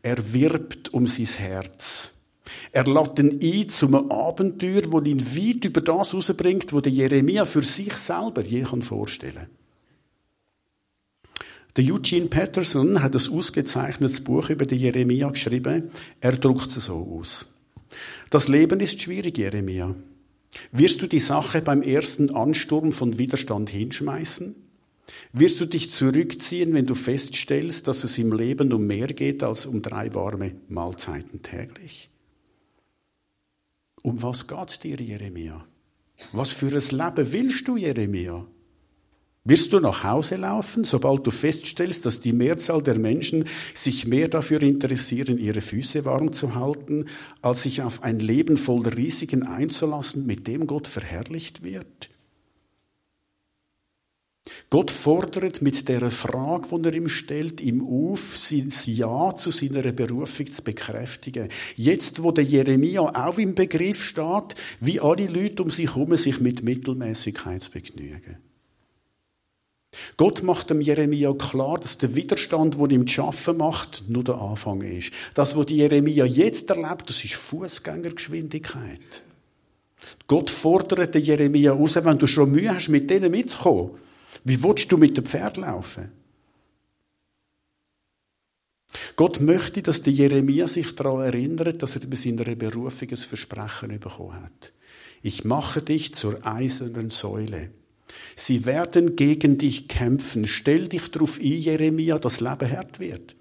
Er 0.00 0.32
wirbt 0.32 0.94
um 0.94 1.08
sein 1.08 1.26
Herz. 1.26 2.12
Er 2.70 2.84
lädt 2.84 3.18
ihn 3.18 3.40
ein 3.42 3.68
zu 3.68 3.88
einem 3.88 4.12
Abenteuer, 4.12 4.82
das 4.82 5.06
ihn 5.06 5.20
weit 5.20 5.64
über 5.64 5.80
das 5.80 6.12
herausbringt, 6.12 6.72
was 6.72 6.82
der 6.82 6.92
Jeremia 6.92 7.44
für 7.46 7.64
sich 7.64 7.92
selber 7.94 8.44
je 8.44 8.64
vorstellen 8.64 9.34
kann. 9.34 9.48
Der 11.74 11.84
Eugene 11.92 12.28
Peterson 12.28 13.02
hat 13.02 13.16
ein 13.16 13.32
ausgezeichnetes 13.36 14.20
Buch 14.20 14.50
über 14.50 14.66
den 14.66 14.78
Jeremia 14.78 15.30
geschrieben. 15.30 15.90
Er 16.20 16.36
druckt 16.36 16.76
es 16.76 16.84
so 16.84 17.18
aus. 17.18 17.46
Das 18.30 18.46
Leben 18.46 18.78
ist 18.78 19.02
schwierig, 19.02 19.36
Jeremia. 19.36 19.96
Wirst 20.70 21.02
du 21.02 21.08
die 21.08 21.18
Sache 21.18 21.60
beim 21.60 21.82
ersten 21.82 22.32
Ansturm 22.36 22.92
von 22.92 23.18
Widerstand 23.18 23.70
hinschmeißen? 23.70 24.69
Wirst 25.32 25.60
du 25.60 25.66
dich 25.66 25.90
zurückziehen, 25.90 26.74
wenn 26.74 26.86
du 26.86 26.94
feststellst, 26.94 27.88
dass 27.88 28.04
es 28.04 28.18
im 28.18 28.32
Leben 28.32 28.72
um 28.72 28.86
mehr 28.86 29.08
geht 29.08 29.42
als 29.42 29.66
um 29.66 29.82
drei 29.82 30.14
warme 30.14 30.56
Mahlzeiten 30.68 31.42
täglich? 31.42 32.10
Um 34.02 34.22
was 34.22 34.46
geht's 34.46 34.80
dir, 34.80 34.96
Jeremia? 34.96 35.64
Was 36.32 36.52
für 36.52 36.66
ein 36.68 36.96
Leben 36.96 37.32
willst 37.32 37.68
du, 37.68 37.76
Jeremia? 37.76 38.46
Wirst 39.44 39.72
du 39.72 39.80
nach 39.80 40.04
Hause 40.04 40.36
laufen, 40.36 40.84
sobald 40.84 41.26
du 41.26 41.30
feststellst, 41.30 42.04
dass 42.04 42.20
die 42.20 42.34
Mehrzahl 42.34 42.82
der 42.82 42.98
Menschen 42.98 43.46
sich 43.72 44.06
mehr 44.06 44.28
dafür 44.28 44.62
interessieren, 44.62 45.38
ihre 45.38 45.62
Füße 45.62 46.04
warm 46.04 46.34
zu 46.34 46.54
halten, 46.54 47.06
als 47.40 47.62
sich 47.62 47.80
auf 47.80 48.02
ein 48.02 48.20
Leben 48.20 48.58
voller 48.58 48.94
Risiken 48.96 49.46
einzulassen, 49.46 50.26
mit 50.26 50.46
dem 50.46 50.66
Gott 50.66 50.86
verherrlicht 50.86 51.62
wird? 51.62 52.10
Gott 54.68 54.90
fordert 54.90 55.62
mit 55.62 55.88
der 55.88 56.10
Frage, 56.10 56.68
die 56.78 56.88
er 56.88 56.94
ihm 56.94 57.08
stellt, 57.08 57.60
ihm 57.60 57.84
auf, 57.84 58.36
sein 58.36 58.72
Ja 58.86 59.34
zu 59.34 59.50
seiner 59.50 59.90
Berufung 59.92 60.46
zu 60.46 60.62
bekräftigen. 60.62 61.48
Jetzt, 61.76 62.22
wo 62.22 62.30
der 62.30 62.44
Jeremia 62.44 63.00
auch 63.00 63.38
im 63.38 63.54
Begriff 63.54 64.04
steht, 64.04 64.54
wie 64.80 65.00
alle 65.00 65.26
Leute 65.26 65.62
um 65.62 65.70
sich 65.70 65.94
herum, 65.94 66.16
sich 66.16 66.40
mit 66.40 66.62
Mittelmäßigkeit 66.62 67.62
zu 67.62 67.70
begnügen. 67.72 68.38
Gott 70.16 70.44
macht 70.44 70.70
dem 70.70 70.80
Jeremia 70.80 71.32
klar, 71.32 71.80
dass 71.80 71.98
der 71.98 72.14
Widerstand, 72.14 72.78
den 72.78 72.90
ihm 72.90 73.06
zu 73.08 73.14
schaffen 73.14 73.56
macht, 73.56 74.04
nur 74.08 74.22
der 74.22 74.36
Anfang 74.36 74.82
ist. 74.82 75.12
Das, 75.34 75.56
was 75.56 75.66
Jeremia 75.68 76.24
jetzt 76.24 76.70
erlebt, 76.70 77.08
das 77.08 77.24
ist 77.24 77.34
Fußgängergeschwindigkeit. 77.34 79.24
Gott 80.28 80.48
fordert 80.48 81.14
den 81.16 81.22
Jeremia 81.22 81.72
raus, 81.72 81.96
wenn 81.96 82.18
du 82.18 82.28
schon 82.28 82.52
Mühe 82.52 82.72
hast, 82.72 82.88
mit 82.88 83.10
denen 83.10 83.32
mitzukommen 83.32 83.90
wie 84.44 84.62
willst 84.62 84.90
du 84.90 84.96
mit 84.96 85.16
dem 85.16 85.26
Pferd 85.26 85.56
laufen? 85.56 86.12
Gott 89.16 89.40
möchte, 89.40 89.82
dass 89.82 90.02
der 90.02 90.12
Jeremia 90.12 90.66
sich 90.66 90.94
daran 90.94 91.20
erinnert, 91.20 91.82
dass 91.82 91.96
er 91.96 92.06
bei 92.06 92.16
seiner 92.16 92.44
Berufung 92.56 93.10
ein 93.10 93.16
Versprechen 93.16 94.00
bekommen 94.00 94.42
hat. 94.42 94.72
Ich 95.22 95.44
mache 95.44 95.82
dich 95.82 96.14
zur 96.14 96.44
eisernen 96.46 97.10
Säule. 97.10 97.70
Sie 98.34 98.64
werden 98.64 99.16
gegen 99.16 99.58
dich 99.58 99.88
kämpfen. 99.88 100.46
Stell 100.46 100.88
dich 100.88 101.10
darauf 101.10 101.38
ein, 101.38 101.44
Jeremia, 101.44 102.18
dass 102.18 102.40
Leben 102.40 102.70
hart 102.70 102.98
wird. 103.00 103.36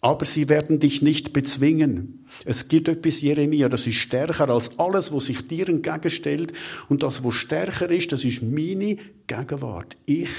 Aber 0.00 0.24
sie 0.24 0.48
werden 0.48 0.78
dich 0.78 1.02
nicht 1.02 1.32
bezwingen. 1.32 2.24
Es 2.44 2.68
gibt 2.68 2.88
etwas, 2.88 3.20
Jeremia, 3.20 3.68
das 3.68 3.86
ist 3.86 3.96
stärker 3.96 4.48
als 4.48 4.78
alles, 4.78 5.12
was 5.12 5.26
sich 5.26 5.48
dir 5.48 5.68
entgegenstellt. 5.68 6.52
Und 6.88 7.02
das, 7.02 7.24
was 7.24 7.34
stärker 7.34 7.90
ist, 7.90 8.12
das 8.12 8.24
ist 8.24 8.42
meine 8.42 8.96
Gegenwart. 9.26 9.96
Ich 10.06 10.30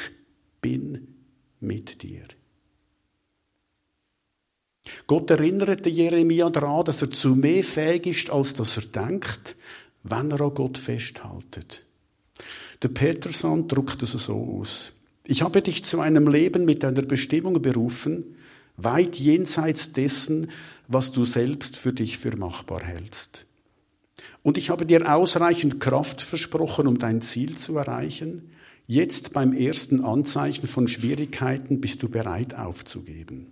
bin 0.61 1.07
mit 1.59 2.03
dir. 2.03 2.23
Gott 5.07 5.29
erinnert 5.29 5.85
Jeremia 5.85 6.49
daran, 6.49 6.85
dass 6.85 7.01
er 7.01 7.11
zu 7.11 7.35
mehr 7.35 7.63
fähig 7.63 8.07
ist, 8.07 8.29
als 8.29 8.53
dass 8.53 8.77
er 8.77 8.83
denkt, 8.83 9.55
wenn 10.03 10.31
er 10.31 10.41
an 10.41 10.53
Gott 10.53 10.77
festhaltet. 10.77 11.85
Der 12.81 12.87
Peterson 12.89 13.67
drückt 13.67 14.03
es 14.03 14.11
so 14.11 14.59
aus. 14.59 14.93
Ich 15.27 15.41
habe 15.41 15.61
dich 15.61 15.83
zu 15.83 15.99
einem 15.99 16.27
Leben 16.27 16.65
mit 16.65 16.83
einer 16.85 17.01
Bestimmung 17.01 17.61
berufen, 17.61 18.37
weit 18.83 19.17
jenseits 19.17 19.93
dessen, 19.93 20.51
was 20.87 21.11
du 21.11 21.25
selbst 21.25 21.75
für 21.75 21.93
dich 21.93 22.17
für 22.17 22.35
machbar 22.35 22.83
hältst. 22.83 23.45
Und 24.41 24.57
ich 24.57 24.69
habe 24.69 24.85
dir 24.85 25.13
ausreichend 25.13 25.79
Kraft 25.79 26.21
versprochen, 26.21 26.87
um 26.87 26.97
dein 26.97 27.21
Ziel 27.21 27.57
zu 27.57 27.77
erreichen. 27.77 28.51
Jetzt 28.87 29.33
beim 29.33 29.53
ersten 29.53 30.03
Anzeichen 30.03 30.65
von 30.65 30.87
Schwierigkeiten 30.87 31.81
bist 31.81 32.01
du 32.01 32.09
bereit 32.09 32.55
aufzugeben. 32.55 33.47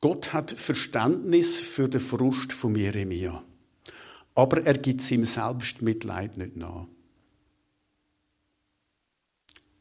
Gott 0.00 0.32
hat 0.32 0.50
Verständnis 0.52 1.60
für 1.60 1.88
den 1.88 2.00
Frust 2.00 2.52
von 2.52 2.76
Jeremia, 2.76 3.42
aber 4.34 4.64
er 4.64 4.74
gibt 4.74 5.10
ihm 5.10 5.24
selbst 5.24 5.80
Mitleid 5.80 6.36
nicht 6.36 6.56
nach. 6.56 6.86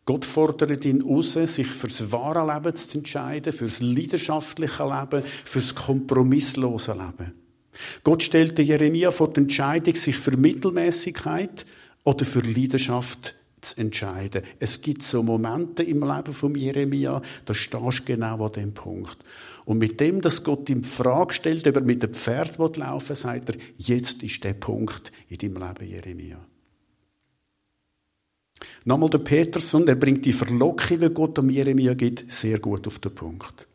Gott 0.05 0.25
fordert 0.25 0.83
ihn 0.83 1.01
raus, 1.01 1.33
sich 1.33 1.67
fürs 1.67 2.11
wahre 2.11 2.45
Leben 2.45 2.75
zu 2.75 2.97
entscheiden, 2.97 3.53
fürs 3.53 3.81
leidenschaftliche 3.81 4.83
Leben, 4.83 5.23
fürs 5.45 5.73
kompromisslose 5.75 6.91
Leben. 6.91 7.33
Gott 8.03 8.21
stellte 8.21 8.61
Jeremia 8.61 9.11
vor 9.11 9.31
die 9.31 9.41
Entscheidung, 9.41 9.95
sich 9.95 10.17
für 10.17 10.37
Mittelmäßigkeit 10.37 11.65
oder 12.03 12.25
für 12.25 12.41
Leidenschaft 12.41 13.35
zu 13.61 13.77
entscheiden. 13.77 14.43
Es 14.59 14.81
gibt 14.81 15.03
so 15.03 15.23
Momente 15.23 15.83
im 15.83 16.03
Leben 16.03 16.33
von 16.33 16.53
Jeremia, 16.53 17.21
da 17.45 17.53
stehst 17.53 17.99
du 17.99 18.05
genau 18.05 18.45
an 18.45 18.51
dem 18.51 18.73
Punkt. 18.73 19.17
Und 19.65 19.77
mit 19.77 19.99
dem, 20.01 20.21
dass 20.21 20.43
Gott 20.43 20.69
ihm 20.69 20.81
die 20.81 20.89
Frage 20.89 21.33
stellt, 21.33 21.65
ob 21.67 21.75
er 21.75 21.81
mit 21.81 22.03
dem 22.03 22.13
Pferd 22.13 22.57
laufen 22.57 23.09
will, 23.09 23.15
sagt 23.15 23.49
er, 23.49 23.55
jetzt 23.77 24.21
ist 24.21 24.43
der 24.43 24.53
Punkt 24.53 25.11
in 25.29 25.37
deinem 25.37 25.55
Leben, 25.55 25.89
Jeremia. 25.89 26.45
Nochmal 28.85 29.09
der 29.09 29.19
Peterson, 29.19 29.85
der 29.85 29.95
bringt 29.95 30.25
die 30.25 30.31
Verlockung, 30.31 30.99
die 30.99 31.09
Gott 31.09 31.39
am 31.39 31.49
Jeremia 31.49 31.93
gibt, 31.93 32.31
sehr 32.31 32.59
gut 32.59 32.87
auf 32.87 32.99
den 32.99 33.13
Punkt. 33.13 33.67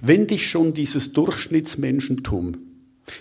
Wenn 0.00 0.26
dich 0.26 0.48
schon 0.48 0.74
dieses 0.74 1.12
Durchschnittsmenschentum 1.12 2.58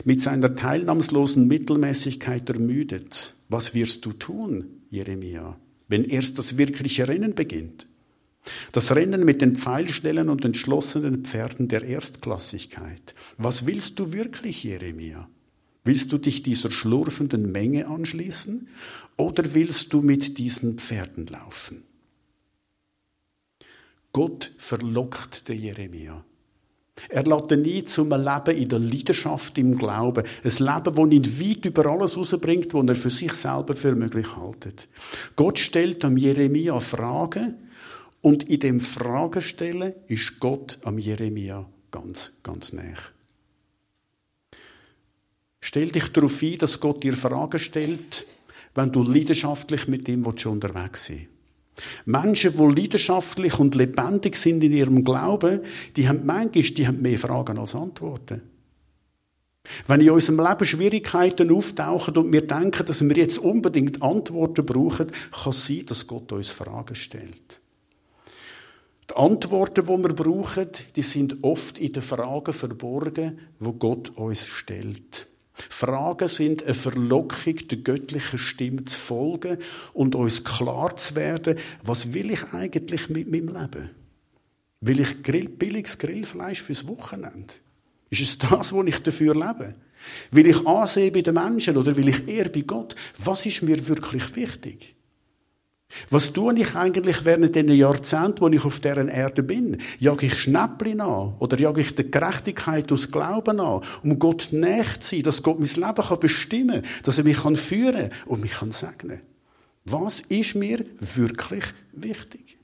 mit 0.05 0.21
seiner 0.21 0.55
teilnahmslosen 0.55 1.47
Mittelmäßigkeit 1.47 2.49
ermüdet, 2.49 3.35
was 3.49 3.73
wirst 3.73 4.05
du 4.05 4.13
tun, 4.13 4.65
Jeremia, 4.89 5.57
wenn 5.87 6.05
erst 6.05 6.39
das 6.39 6.57
wirkliche 6.57 7.07
Rennen 7.07 7.35
beginnt? 7.35 7.87
Das 8.71 8.95
Rennen 8.95 9.23
mit 9.23 9.41
den 9.41 9.55
pfeilschnellen 9.55 10.29
und 10.29 10.45
entschlossenen 10.45 11.23
Pferden 11.25 11.67
der 11.67 11.83
Erstklassigkeit. 11.83 13.13
Was 13.37 13.67
willst 13.67 13.99
du 13.99 14.13
wirklich, 14.13 14.63
Jeremia? 14.63 15.29
Willst 15.83 16.11
du 16.11 16.17
dich 16.17 16.43
dieser 16.43 16.71
schlurfenden 16.71 17.51
Menge 17.51 17.87
anschließen 17.87 18.67
oder 19.21 19.53
willst 19.53 19.93
du 19.93 20.01
mit 20.01 20.37
diesen 20.37 20.77
Pferden 20.77 21.27
laufen? 21.27 21.83
Gott 24.11 24.51
verlockt 24.57 25.47
den 25.47 25.61
Jeremia. 25.61 26.25
Er 27.09 27.23
lädt 27.23 27.51
ihn 27.51 27.61
nie 27.61 27.83
zum 27.85 28.09
Leben 28.09 28.57
in 28.57 28.69
der 28.69 28.79
Leidenschaft, 28.79 29.57
im 29.57 29.77
Glauben. 29.77 30.23
Ein 30.43 30.51
Leben, 30.51 30.83
das 30.95 31.11
ihn 31.13 31.39
weit 31.39 31.65
über 31.65 31.85
alles 31.87 32.17
rausbringt, 32.17 32.73
was 32.73 32.87
er 32.87 32.95
für 32.95 33.09
sich 33.09 33.33
selber 33.33 33.73
für 33.73 33.95
möglich 33.95 34.35
haltet. 34.35 34.87
Gott 35.35 35.57
stellt 35.57 36.03
am 36.03 36.17
Jeremia 36.17 36.79
Fragen 36.79 37.55
und 38.21 38.49
in 38.49 38.59
dem 38.59 38.79
Fragenstellen 38.81 39.93
ist 40.07 40.39
Gott 40.39 40.79
am 40.83 40.99
Jeremia 40.99 41.67
ganz, 41.89 42.33
ganz 42.43 42.73
nah. 42.73 42.93
Stell 45.59 45.89
dich 45.89 46.11
darauf 46.11 46.41
ein, 46.41 46.57
dass 46.57 46.79
Gott 46.79 47.03
dir 47.03 47.13
Fragen 47.13 47.59
stellt, 47.59 48.25
wenn 48.75 48.91
du 48.91 49.03
leidenschaftlich 49.03 49.87
mit 49.87 50.07
ihm 50.07 50.25
unterwegs 50.25 51.05
sein 51.05 51.27
Menschen, 52.05 52.53
die 52.53 52.81
leidenschaftlich 52.81 53.59
und 53.59 53.75
lebendig 53.75 54.35
sind 54.35 54.63
in 54.63 54.73
ihrem 54.73 55.03
Glauben, 55.03 55.61
die 55.95 56.07
haben 56.07 56.25
manchmal 56.25 56.63
die 56.63 56.87
haben 56.87 57.01
mehr 57.01 57.17
Fragen 57.17 57.57
als 57.57 57.75
Antworten. 57.75 58.41
Wenn 59.87 60.01
in 60.01 60.09
unserem 60.09 60.39
Leben 60.39 60.65
Schwierigkeiten 60.65 61.51
auftauchen 61.51 62.17
und 62.17 62.33
wir 62.33 62.45
denken, 62.45 62.85
dass 62.85 63.07
wir 63.07 63.15
jetzt 63.15 63.37
unbedingt 63.37 64.01
Antworten 64.01 64.65
brauchen, 64.65 65.07
kann 65.31 65.51
es 65.51 65.67
sein, 65.67 65.85
dass 65.85 66.07
Gott 66.07 66.31
uns 66.31 66.49
Fragen 66.49 66.95
stellt. 66.95 67.61
Die 69.09 69.15
Antworten, 69.15 69.85
die 69.85 70.03
wir 70.03 70.13
brauchen, 70.13 70.67
die 70.95 71.01
sind 71.03 71.43
oft 71.43 71.77
in 71.79 71.93
den 71.93 72.01
Fragen 72.01 72.53
verborgen, 72.53 73.39
wo 73.59 73.73
Gott 73.73 74.09
uns 74.17 74.47
stellt. 74.47 75.27
Fragen 75.69 76.27
sind 76.27 76.63
eine 76.63 76.73
Verlockung, 76.73 77.55
der 77.69 77.77
göttlichen 77.79 78.39
Stimme 78.39 78.85
zu 78.85 78.99
folgen 78.99 79.57
und 79.93 80.15
uns 80.15 80.43
klar 80.43 80.95
zu 80.95 81.15
werden, 81.15 81.57
was 81.83 82.13
will 82.13 82.31
ich 82.31 82.53
eigentlich 82.53 83.09
mit 83.09 83.29
meinem 83.29 83.47
Leben? 83.47 83.89
Will 84.81 84.99
ich 84.99 85.21
Grill, 85.21 85.47
billiges 85.47 85.97
Grillfleisch 85.97 86.61
fürs 86.61 86.87
Wochenende? 86.87 87.53
Ist 88.09 88.21
es 88.21 88.37
das, 88.37 88.73
wo 88.73 88.83
ich 88.83 88.99
dafür 88.99 89.35
lebe? 89.35 89.75
Will 90.31 90.47
ich 90.47 90.65
Ansehen 90.65 91.13
bei 91.13 91.21
den 91.21 91.35
Menschen 91.35 91.77
oder 91.77 91.95
will 91.95 92.09
ich 92.09 92.27
eher 92.27 92.49
bei 92.49 92.61
Gott? 92.61 92.95
Was 93.23 93.45
ist 93.45 93.61
mir 93.61 93.87
wirklich 93.87 94.35
wichtig? 94.35 94.95
Was 96.09 96.33
tue 96.33 96.57
ich 96.59 96.75
eigentlich 96.75 97.25
während 97.25 97.55
den 97.55 97.69
Jahrzehnten, 97.69 98.41
wo 98.41 98.47
ich 98.47 98.65
auf 98.65 98.79
deren 98.79 99.07
Erde 99.07 99.43
bin? 99.43 99.77
Jag 99.99 100.23
ich 100.23 100.33
Schnäppchen 100.35 101.01
an? 101.01 101.35
Oder 101.39 101.59
jag 101.59 101.77
ich 101.77 101.95
der 101.95 102.05
Gerechtigkeit 102.05 102.91
aus 102.91 103.11
Glauben 103.11 103.59
an? 103.59 103.81
Um 104.03 104.19
Gott 104.19 104.49
näher 104.51 104.99
zu 104.99 105.15
sein, 105.15 105.23
dass 105.23 105.43
Gott 105.43 105.59
mein 105.59 105.67
Leben 105.67 106.07
kann 106.07 106.19
bestimmen 106.19 106.81
kann, 106.81 107.03
dass 107.03 107.17
er 107.17 107.23
mich 107.23 107.43
kann 107.43 107.55
führen 107.55 108.09
und 108.25 108.41
mich 108.41 108.53
kann 108.53 108.71
segnen. 108.71 109.21
Was 109.85 110.21
ist 110.21 110.55
mir 110.55 110.85
wirklich 110.99 111.65
wichtig? 111.91 112.57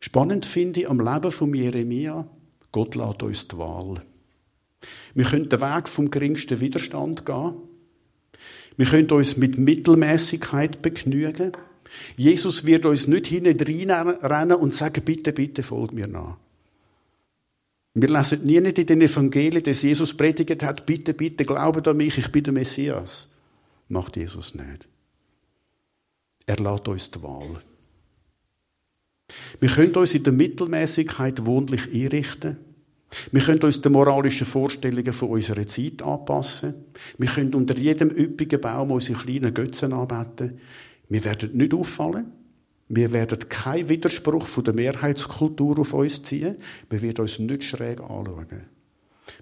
Spannend 0.00 0.46
finde 0.46 0.80
ich 0.80 0.88
am 0.88 1.00
Leben 1.00 1.30
von 1.30 1.52
Jeremia, 1.52 2.26
Gott 2.70 2.94
lädt 2.94 3.22
uns 3.22 3.48
die 3.48 3.58
Wahl. 3.58 4.02
Wir 5.12 5.24
können 5.24 5.48
den 5.48 5.60
Weg 5.60 5.88
vom 5.88 6.10
geringsten 6.10 6.60
Widerstand 6.60 7.26
gehen 7.26 7.67
wir 8.78 8.86
können 8.86 9.10
uns 9.10 9.36
mit 9.36 9.58
Mittelmäßigkeit 9.58 10.80
begnügen. 10.80 11.52
Jesus 12.16 12.64
wird 12.64 12.86
uns 12.86 13.08
nicht 13.08 13.26
hineinrennen 13.26 14.56
und 14.56 14.72
sagen, 14.72 15.02
bitte, 15.04 15.32
bitte, 15.32 15.64
folg 15.64 15.92
mir 15.92 16.06
nach. 16.06 16.36
Wir 17.94 18.08
lesen 18.08 18.44
nie 18.44 18.60
nicht 18.60 18.78
in 18.78 18.86
den 18.86 19.00
Evangelien, 19.00 19.64
dass 19.64 19.82
Jesus 19.82 20.16
predigt 20.16 20.62
hat, 20.62 20.86
bitte, 20.86 21.12
bitte, 21.12 21.44
glaubt 21.44 21.88
an 21.88 21.96
mich, 21.96 22.18
ich 22.18 22.30
bin 22.30 22.44
der 22.44 22.52
Messias. 22.52 23.28
Macht 23.88 24.16
Jesus 24.16 24.54
nicht. 24.54 24.86
Er 26.46 26.58
lässt 26.58 26.86
uns 26.86 27.10
die 27.10 27.22
Wahl. 27.22 27.60
Wir 29.58 29.70
können 29.70 29.94
uns 29.96 30.14
in 30.14 30.22
der 30.22 30.32
Mittelmäßigkeit 30.32 31.44
wohnlich 31.44 31.92
einrichten. 31.92 32.58
Wir 33.32 33.40
können 33.40 33.62
uns 33.62 33.80
den 33.80 33.92
moralischen 33.92 34.46
Vorstellungen 34.46 35.12
von 35.12 35.30
unserer 35.30 35.66
Zeit 35.66 36.02
anpassen. 36.02 36.74
Wir 37.16 37.28
können 37.28 37.54
unter 37.54 37.76
jedem 37.76 38.10
üppigen 38.10 38.60
Baum 38.60 38.90
unsere 38.90 39.22
kleinen 39.22 39.54
Götzen 39.54 39.92
anbeten. 39.92 40.60
Wir 41.08 41.24
werden 41.24 41.56
nicht 41.56 41.72
auffallen. 41.72 42.32
Wir 42.88 43.12
werden 43.12 43.48
keinen 43.48 43.88
Widerspruch 43.88 44.46
von 44.46 44.64
der 44.64 44.74
Mehrheitskultur 44.74 45.78
auf 45.78 45.92
uns 45.94 46.22
ziehen. 46.22 46.56
Wir 46.88 47.02
werden 47.02 47.22
uns 47.22 47.38
nicht 47.38 47.64
schräg 47.64 48.00
anschauen. 48.00 48.46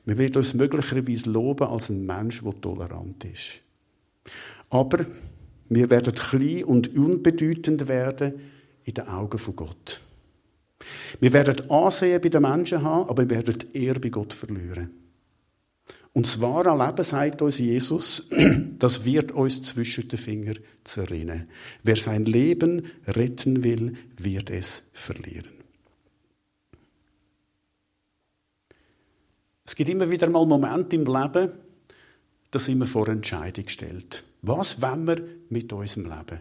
Wir 0.05 0.18
werden 0.18 0.37
uns 0.37 0.55
möglicherweise 0.55 1.31
loben 1.31 1.68
als 1.68 1.90
ein 1.90 2.05
Mensch, 2.05 2.42
der 2.42 2.61
tolerant 2.61 3.24
ist. 3.24 3.62
Aber 4.70 5.07
wir 5.68 5.90
werden 5.90 6.14
klein 6.14 6.64
und 6.64 6.96
unbedeutend 6.96 7.88
werden 7.88 8.35
in 8.85 8.94
den 8.94 9.09
Augen 9.09 9.38
von 9.38 9.57
Gott. 9.57 10.00
Wir 11.20 11.33
werden 11.33 11.70
Ansehen 11.70 12.20
bei 12.20 12.29
den 12.29 12.42
Menschen 12.42 12.83
haben, 12.83 13.09
aber 13.09 13.29
wir 13.29 13.37
werden 13.37 13.64
eher 13.72 13.94
bei 13.99 14.09
Gott 14.09 14.33
verlieren. 14.33 14.90
Und 16.12 16.27
das 16.27 16.40
wahre 16.40 16.77
Leben, 16.77 17.05
sagt 17.05 17.42
uns 17.42 17.59
Jesus, 17.59 18.27
das 18.79 19.05
wird 19.05 19.33
uns 19.33 19.62
zwischen 19.62 20.09
den 20.09 20.18
Fingern 20.18 20.59
zerrinnen. 20.83 21.49
Wer 21.83 21.96
sein 21.96 22.25
Leben 22.25 22.87
retten 23.07 23.62
will, 23.62 23.94
wird 24.16 24.49
es 24.49 24.85
verlieren. 24.94 25.53
Es 29.66 29.75
gibt 29.75 29.90
immer 29.90 30.09
wieder 30.09 30.31
mal 30.31 30.46
Momente 30.46 30.96
im 30.96 31.05
Leben, 31.05 31.51
da 32.51 32.59
sind 32.59 32.79
wir 32.79 32.87
vor 32.87 33.09
Entscheidung 33.09 33.66
gestellt. 33.66 34.25
Was 34.40 34.81
wollen 34.81 35.07
wir 35.07 35.22
mit 35.51 35.70
unserem 35.72 36.05
Leben? 36.05 36.40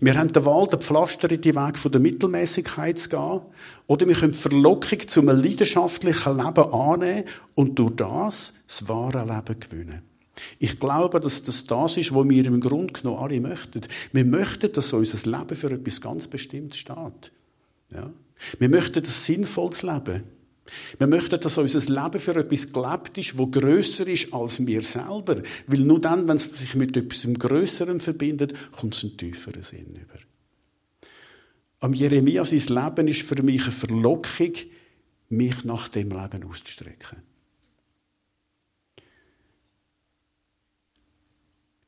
Wir 0.00 0.18
haben 0.18 0.32
die 0.32 0.44
Wahl, 0.44 0.66
den 0.66 0.80
pflasterten 0.80 1.54
Weg 1.54 1.78
von 1.78 1.92
der 1.92 2.00
Mittelmäßigkeit 2.00 2.98
zu 2.98 3.08
gehen. 3.08 3.40
Oder 3.86 4.06
wir 4.06 4.14
können 4.14 4.32
die 4.32 4.38
Verlockung 4.38 5.00
zu 5.06 5.20
einem 5.20 5.40
leidenschaftlichen 5.40 6.36
Leben 6.36 6.72
annehmen 6.72 7.24
und 7.54 7.78
durch 7.78 7.96
das 7.96 8.54
das 8.66 8.88
wahre 8.88 9.24
Leben 9.24 9.60
gewinnen. 9.60 10.02
Ich 10.58 10.78
glaube, 10.78 11.20
dass 11.20 11.42
das 11.42 11.66
das 11.66 11.96
ist, 11.96 12.14
was 12.14 12.28
wir 12.28 12.46
im 12.46 12.60
Grunde 12.60 12.92
genommen 12.92 13.18
alle 13.18 13.40
möchten. 13.40 13.82
Wir 14.12 14.24
möchten, 14.24 14.72
dass 14.72 14.92
unser 14.92 15.30
Leben 15.30 15.54
für 15.54 15.70
etwas 15.70 16.00
ganz 16.00 16.26
Bestimmtes 16.28 16.78
steht. 16.78 17.32
Ja? 17.92 18.10
Wir 18.58 18.68
möchten 18.68 19.00
ein 19.00 19.04
sinnvolles 19.04 19.82
Leben. 19.82 20.24
Wir 20.98 21.06
möchten, 21.06 21.40
dass 21.40 21.58
unser 21.58 21.80
Leben 21.80 22.20
für 22.20 22.36
etwas 22.36 22.72
gelebt 22.72 23.18
ist, 23.18 23.38
wo 23.38 23.46
grösser 23.46 24.06
ist 24.06 24.32
als 24.32 24.64
wir 24.64 24.82
selber. 24.82 25.42
Weil 25.66 25.80
nur 25.80 26.00
dann, 26.00 26.28
wenn 26.28 26.36
es 26.36 26.50
sich 26.50 26.74
mit 26.74 26.96
etwas 26.96 27.26
Größerem 27.32 28.00
verbindet, 28.00 28.54
kommt 28.72 28.94
es 28.94 29.04
einen 29.04 29.16
tieferen 29.16 29.62
Sinn 29.62 29.96
über. 29.96 30.18
Am 31.80 31.94
Jeremia, 31.94 32.44
sein 32.44 32.58
Leben 32.58 33.08
ist 33.08 33.22
für 33.22 33.42
mich 33.42 33.62
eine 33.62 33.72
Verlockung, 33.72 34.52
mich 35.30 35.64
nach 35.64 35.88
dem 35.88 36.10
Leben 36.10 36.44
auszustrecken. 36.44 37.22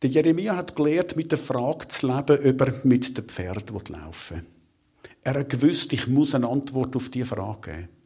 Der 0.00 0.10
Jeremia 0.10 0.56
hat 0.56 0.74
gelernt, 0.74 1.14
mit 1.14 1.30
der 1.30 1.38
Frage 1.38 1.86
zu 1.88 2.08
leben, 2.08 2.42
über 2.42 2.74
mit 2.82 3.16
den 3.16 3.24
Pferden 3.24 3.80
laufen. 3.88 4.46
Er 5.22 5.34
hat 5.34 5.50
gewusst, 5.50 5.92
ich 5.92 6.08
muss 6.08 6.34
eine 6.34 6.48
Antwort 6.48 6.96
auf 6.96 7.08
diese 7.10 7.26
Frage 7.26 7.70
geben. 7.70 8.01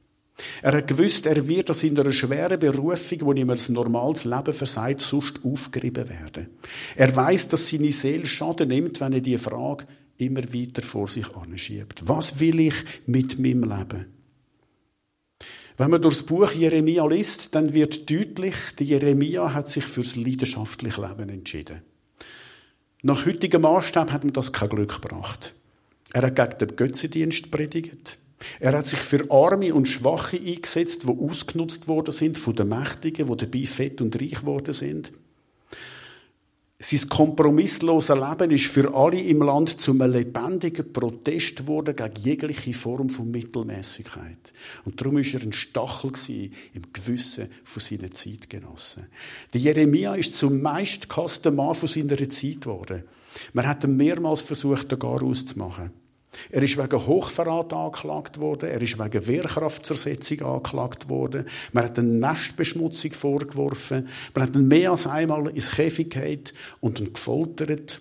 Er 0.62 0.74
hat 0.74 0.86
gewusst, 0.86 1.24
er 1.26 1.48
wird 1.48 1.70
aus 1.70 1.80
seiner 1.80 2.12
schweren 2.12 2.60
Berufung, 2.60 3.18
wo 3.22 3.32
ihm 3.32 3.50
ein 3.50 3.58
normales 3.68 4.24
Leben 4.24 4.52
versagt, 4.52 5.00
sonst 5.00 5.40
aufgerieben 5.42 6.08
werden. 6.08 6.48
Er 6.94 7.14
weiß, 7.14 7.48
dass 7.48 7.68
seine 7.68 7.92
Seele 7.92 8.26
Schaden 8.26 8.68
nimmt, 8.68 9.00
wenn 9.00 9.14
er 9.14 9.20
die 9.20 9.38
Frage 9.38 9.86
immer 10.18 10.42
weiter 10.52 10.82
vor 10.82 11.08
sich 11.08 11.34
anschiebt. 11.34 12.02
Was 12.06 12.38
will 12.38 12.60
ich 12.60 12.74
mit 13.06 13.38
meinem 13.38 13.62
Leben? 13.62 14.06
Wenn 15.78 15.90
man 15.90 16.00
durchs 16.00 16.22
Buch 16.22 16.52
Jeremia 16.52 17.06
liest, 17.06 17.54
dann 17.54 17.74
wird 17.74 18.10
deutlich, 18.10 18.54
der 18.78 18.86
Jeremia 18.86 19.52
hat 19.52 19.68
sich 19.68 19.84
fürs 19.84 20.16
leidenschaftliche 20.16 21.02
Leben 21.02 21.28
entschieden. 21.28 21.82
Nach 23.02 23.26
heutigem 23.26 23.62
Maßstab 23.62 24.10
hat 24.10 24.24
ihm 24.24 24.32
das 24.32 24.52
kein 24.52 24.70
Glück 24.70 25.02
gebracht. 25.02 25.54
Er 26.12 26.22
hat 26.22 26.36
gegen 26.36 26.58
den 26.58 26.76
Götzendienst 26.76 27.50
predigt. 27.50 28.18
Er 28.60 28.72
hat 28.72 28.86
sich 28.86 28.98
für 28.98 29.30
Arme 29.30 29.74
und 29.74 29.88
Schwache 29.88 30.36
eingesetzt, 30.36 31.04
die 31.04 31.08
ausgenutzt 31.08 31.88
worden 31.88 32.12
sind 32.12 32.38
von 32.38 32.54
den 32.54 32.68
Mächtigen, 32.68 33.28
die 33.28 33.36
dabei 33.36 33.66
fett 33.66 34.00
und 34.00 34.20
reich 34.20 34.44
worden 34.44 34.74
sind. 34.74 35.12
Sein 36.78 37.08
kompromisslose 37.08 38.12
Leben 38.12 38.50
ist 38.50 38.66
für 38.66 38.94
alle 38.94 39.18
im 39.18 39.40
Land 39.40 39.80
zu 39.80 39.92
einem 39.92 40.12
lebendigen 40.12 40.92
Protest 40.92 41.56
geworden 41.56 41.96
gegen 41.96 42.22
jegliche 42.22 42.74
Form 42.74 43.08
von 43.08 43.30
Mittelmäßigkeit. 43.30 44.52
Und 44.84 45.00
darum 45.00 45.16
ist 45.16 45.32
er 45.32 45.40
ein 45.40 45.54
Stachel 45.54 46.12
im 46.74 46.82
Gewissen 46.92 47.48
von 47.64 47.82
seinen 47.82 48.14
Zeitgenossen. 48.14 49.06
Der 49.54 49.60
Jeremia 49.62 50.16
ist 50.16 50.34
zum 50.34 50.60
meistgehassten 50.60 51.56
Mann 51.56 51.74
von 51.74 51.88
seiner 51.88 52.28
Zeit 52.28 52.60
geworden. 52.60 53.04
Man 53.54 53.66
hat 53.66 53.82
ihn 53.84 53.96
mehrmals 53.96 54.42
versucht, 54.42 54.92
den 54.92 54.98
Gar 54.98 55.22
auszumachen. 55.22 55.90
Er 56.50 56.62
ist 56.62 56.76
wegen 56.76 57.06
Hochverrat 57.06 57.72
angeklagt 57.72 58.40
worden. 58.40 58.68
Er 58.68 58.80
ist 58.80 58.98
wegen 58.98 59.26
Wehrkraftzersetzung 59.26 60.42
angeklagt 60.42 61.08
worden. 61.08 61.46
Man 61.72 61.84
hat 61.84 61.98
eine 61.98 62.08
Nestbeschmutzung 62.08 63.12
vorgeworfen. 63.12 64.08
Man 64.34 64.46
hat 64.46 64.54
ihn 64.54 64.68
mehr 64.68 64.90
als 64.90 65.06
einmal 65.06 65.48
ins 65.48 65.70
Käfig 65.70 66.10
gehalten 66.10 66.52
und 66.80 67.00
ihn 67.00 67.12
gefoltert. 67.12 68.00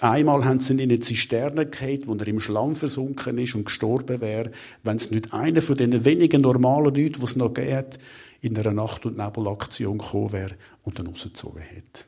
Einmal 0.00 0.44
haben 0.44 0.60
sie 0.60 0.72
ihn 0.74 0.78
in 0.78 0.90
eine 0.90 1.00
Zisterne 1.00 1.66
gehalten, 1.66 2.06
wo 2.06 2.14
er 2.14 2.28
im 2.28 2.40
Schlamm 2.40 2.74
versunken 2.76 3.36
ist 3.38 3.54
und 3.54 3.64
gestorben 3.64 4.20
wäre, 4.20 4.50
wenn 4.82 4.96
es 4.96 5.10
nicht 5.10 5.34
einer 5.34 5.60
von 5.60 5.76
den 5.76 6.04
wenigen 6.04 6.40
normalen 6.42 6.94
Leuten, 6.94 7.18
die 7.18 7.24
es 7.24 7.36
noch 7.36 7.52
gegeben 7.52 7.76
hat, 7.76 7.98
in 8.40 8.56
einer 8.56 8.72
Nacht- 8.72 9.04
und 9.04 9.18
Nebelaktion 9.18 9.98
gekommen 9.98 10.32
wäre 10.32 10.54
und 10.82 10.98
dann 10.98 11.08
rausgezogen 11.08 11.60
hätte. 11.60 12.04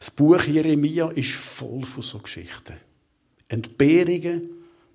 Das 0.00 0.10
Buch 0.10 0.42
Jeremia 0.42 1.10
ist 1.10 1.34
voll 1.34 1.84
von 1.84 2.02
so 2.02 2.18
Geschichten. 2.18 2.74
Entbehrungen, 3.48 4.50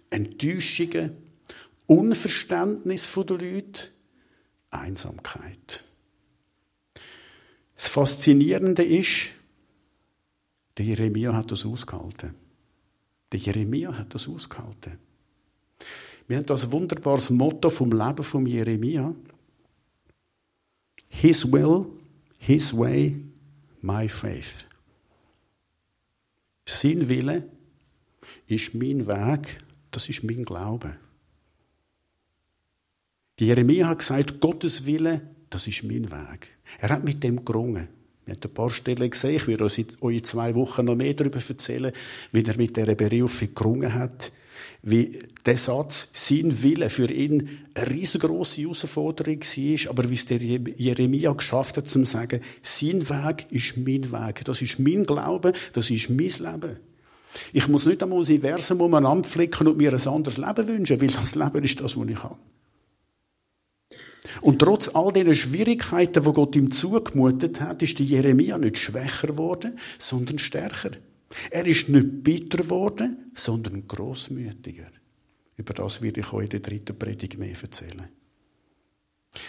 Enttäuschungen, 0.10 1.18
Unverständnis 1.88 3.12
der 3.14 3.38
Leute, 3.38 3.90
Einsamkeit. 4.70 5.84
Das 7.76 7.88
Faszinierende 7.88 8.84
ist, 8.84 9.32
der 10.78 10.86
Jeremia 10.86 11.34
hat 11.34 11.52
das 11.52 11.66
ausgehalten. 11.66 12.34
Der 13.32 13.40
Jeremia 13.40 13.98
hat 13.98 14.14
das 14.14 14.28
ausgehalten. 14.28 14.98
Wir 16.28 16.38
haben 16.38 16.46
das 16.46 16.72
wunderbares 16.72 17.30
Motto 17.30 17.70
vom 17.70 17.92
Leben 17.92 18.24
von 18.24 18.46
Jeremia. 18.46 19.14
His 21.10 21.52
will, 21.52 21.86
His 22.38 22.76
way, 22.76 23.16
my 23.82 24.08
faith. 24.08 24.66
Sein 26.66 27.10
Wille 27.10 27.50
ist 28.48 28.74
mein 28.74 29.08
Weg, 29.08 29.60
das 29.92 30.10
ist 30.10 30.24
mein 30.24 30.44
Glaube. 30.44 30.96
Die 33.40 33.46
Jeremia 33.46 33.88
hat 33.88 34.00
gesagt, 34.00 34.40
Gottes 34.40 34.86
Wille, 34.86 35.22
das 35.50 35.68
ist 35.68 35.84
mein 35.84 36.12
Weg. 36.12 36.50
Er 36.80 36.90
hat 36.90 37.04
mit 37.04 37.24
dem 37.24 37.44
gerungen. 37.44 37.88
Wir 38.26 38.36
haben 38.36 38.42
ein 38.44 38.54
paar 38.54 38.70
Stellen 38.70 39.10
gesehen. 39.10 39.36
Ich 39.36 39.48
werde 39.48 39.66
euch 39.66 39.86
in 40.02 40.24
zwei 40.24 40.56
Wochen 40.56 40.86
noch 40.86 40.96
mehr 40.96 41.14
darüber 41.14 41.40
erzählen, 41.46 41.92
wie 42.32 42.44
er 42.44 42.58
mit 42.58 42.78
dieser 42.78 42.96
Berufung 42.96 43.54
gerungen 43.54 43.94
hat. 43.94 44.32
Wie 44.82 45.20
der 45.46 45.58
Satz, 45.58 46.10
sein 46.14 46.62
Wille 46.64 46.90
für 46.90 47.12
ihn 47.12 47.60
eine 47.74 47.90
riesengroße 47.90 48.62
Herausforderung 48.62 49.40
war, 49.42 49.90
aber 49.90 50.10
wie 50.10 50.14
es 50.14 50.26
der 50.26 50.38
Jeremia 50.38 51.34
geschafft 51.34 51.78
hat, 51.78 51.88
zu 51.88 52.06
sagen, 52.06 52.42
sein 52.62 53.10
Weg 53.10 53.48
ist 53.50 53.78
mein 53.78 54.12
Weg. 54.12 54.46
Das 54.46 54.62
ist 54.62 54.80
mein 54.80 55.06
Glaube, 55.06 55.54
das 55.74 55.90
ist 55.90 56.10
mein 56.10 56.30
Leben. 56.30 56.78
Ich 57.52 57.68
muss 57.68 57.86
nicht 57.86 58.04
einmal 58.04 58.20
das 58.20 58.30
Universum 58.30 58.82
umeinander 58.82 59.28
flicken 59.28 59.68
und 59.68 59.78
mir 59.78 59.94
ein 59.94 60.08
anderes 60.08 60.38
Leben 60.38 60.68
wünschen, 60.68 61.02
weil 61.02 61.08
das 61.08 61.36
Leben 61.36 61.64
ist 61.64 61.80
das, 61.82 61.98
was 61.98 62.08
ich 62.08 62.24
habe. 62.24 62.38
Und 64.42 64.60
trotz 64.60 64.90
all 64.90 65.12
diesen 65.12 65.36
Schwierigkeiten, 65.36 66.24
die 66.24 66.34
Gott 66.34 66.56
ihm 66.56 66.72
zugemutet 66.72 67.62
hat, 67.62 67.82
ist 67.82 68.00
die 68.00 68.06
Jeremia 68.06 68.58
nicht 68.58 68.78
schwächer 68.78 69.28
geworden, 69.28 69.78
sondern 70.00 70.40
stärker. 70.40 70.92
Er 71.50 71.66
ist 71.66 71.90
nicht 71.90 72.24
bitter 72.24 72.60
geworden, 72.60 73.32
sondern 73.36 73.88
großmütiger. 73.88 74.92
Über 75.58 75.74
das 75.74 76.02
werde 76.02 76.22
ich 76.22 76.34
euch 76.34 76.46
in 76.46 76.50
der 76.50 76.60
dritten 76.62 76.98
Predigt 76.98 77.38
mehr 77.38 77.56
erzählen. 77.62 78.08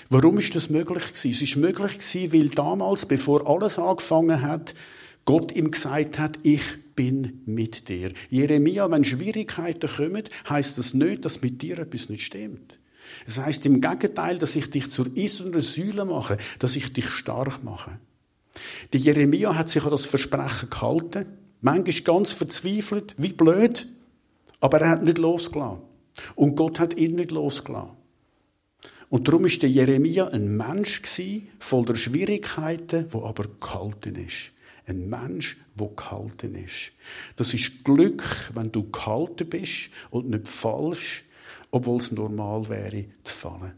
Warum 0.09 0.39
ist 0.39 0.55
das 0.55 0.71
möglich 0.71 1.05
gewesen? 1.09 1.31
Es 1.31 1.43
ist 1.43 1.57
möglich 1.57 1.99
gewesen, 1.99 2.33
weil 2.33 2.49
damals, 2.49 3.07
bevor 3.07 3.47
alles 3.49 3.79
angefangen 3.79 4.43
hat, 4.43 4.75
Gott 5.25 5.53
ihm 5.53 5.71
gesagt 5.71 6.19
hat, 6.19 6.39
ich 6.43 6.63
bin 6.95 7.43
mit 7.47 7.89
dir. 7.89 8.13
Jeremia, 8.31 8.91
wenn 8.91 9.05
Schwierigkeiten 9.05 9.89
kommen, 9.89 10.25
heißt 10.49 10.79
das 10.79 10.95
nicht, 10.95 11.25
dass 11.25 11.43
mit 11.43 11.63
dir 11.63 11.79
etwas 11.79 12.09
nicht 12.09 12.25
stimmt. 12.25 12.79
Es 13.27 13.39
heißt 13.39 13.67
im 13.67 13.81
Gegenteil, 13.81 14.39
dass 14.39 14.57
ich 14.57 14.71
dich 14.71 14.91
zur 14.91 15.07
eisernen 15.17 15.61
Säule 15.61 16.05
mache, 16.05 16.39
dass 16.59 16.77
ich 16.77 16.93
dich 16.93 17.09
stark 17.09 17.63
mache. 17.63 17.99
Die 18.93 18.99
Jeremia 18.99 19.57
hat 19.57 19.71
sich 19.71 19.85
an 19.85 19.91
das 19.91 20.07
Versprechen 20.07 20.71
gehalten, 20.71 21.27
manchmal 21.61 22.01
ganz 22.03 22.33
verzweifelt, 22.33 23.15
wie 23.19 23.33
blöd, 23.33 23.89
aber 24.61 24.81
er 24.81 24.91
hat 24.91 25.03
nicht 25.03 25.19
losgelassen. 25.19 25.83
Und 26.35 26.57
Gott 26.57 26.79
hat 26.79 26.97
ihn 26.97 27.17
nicht 27.17 27.33
losgelassen. 27.33 27.97
Und 29.09 29.29
darum 29.29 29.45
ist 29.47 29.63
der 29.63 29.71
Jeremia 29.71 30.29
ein 30.29 30.57
Mensch 30.57 31.03
voller 31.59 31.97
Schwierigkeiten, 31.97 33.07
wo 33.11 33.25
aber 33.25 33.47
gehalten 33.61 34.17
ist. 34.17 34.54
Ein 34.87 35.09
Mensch, 35.09 35.57
wo 35.75 35.89
gehalten 35.89 36.55
ist. 36.55 36.93
Das 37.37 37.55
ist 37.55 37.85
Glück, 37.85 38.51
wenn 38.55 38.71
du 38.71 38.91
gehalten 38.91 39.49
bist 39.49 39.91
und 40.11 40.29
nicht 40.29 40.49
falsch, 40.49 41.25
obwohl 41.71 41.99
es 41.99 42.13
normal 42.13 42.69
wäre, 42.69 43.07
zu 43.25 43.35
fallen. 43.35 43.73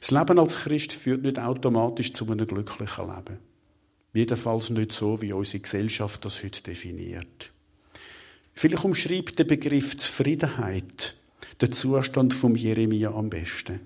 Das 0.00 0.10
Leben 0.10 0.38
als 0.38 0.56
Christ 0.56 0.92
führt 0.92 1.22
nicht 1.22 1.38
automatisch 1.38 2.12
zu 2.12 2.26
einem 2.30 2.46
glücklichen 2.46 3.06
Leben. 3.06 3.38
Jedenfalls 4.14 4.70
nicht 4.70 4.92
so, 4.92 5.20
wie 5.20 5.32
unsere 5.32 5.60
Gesellschaft 5.60 6.24
das 6.24 6.42
heute 6.42 6.62
definiert. 6.62 7.52
Vielleicht 8.52 8.84
umschreibt 8.84 9.38
der 9.38 9.44
Begriff 9.44 9.96
Zufriedenheit 9.96 11.14
den 11.60 11.72
Zustand 11.72 12.34
vom 12.34 12.56
Jeremia 12.56 13.12
am 13.12 13.28
besten. 13.28 13.80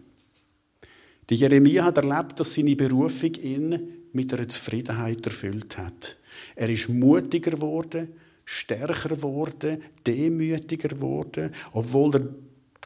Der 1.29 1.37
Jeremia 1.37 1.85
hat 1.85 1.98
erlebt, 1.98 2.38
dass 2.40 2.55
seine 2.55 2.77
Berufung 2.77 3.35
ihn 3.35 4.01
mit 4.12 4.33
einer 4.33 4.48
Zufriedenheit 4.48 5.25
erfüllt 5.27 5.79
hat. 5.79 6.18
Er 6.55 6.68
ist 6.68 6.88
mutiger 6.88 7.53
geworden, 7.53 8.09
stärker 8.44 9.11
geworden, 9.11 9.83
demütiger 10.07 10.88
geworden, 10.88 11.55
obwohl 11.72 12.14
er 12.14 12.29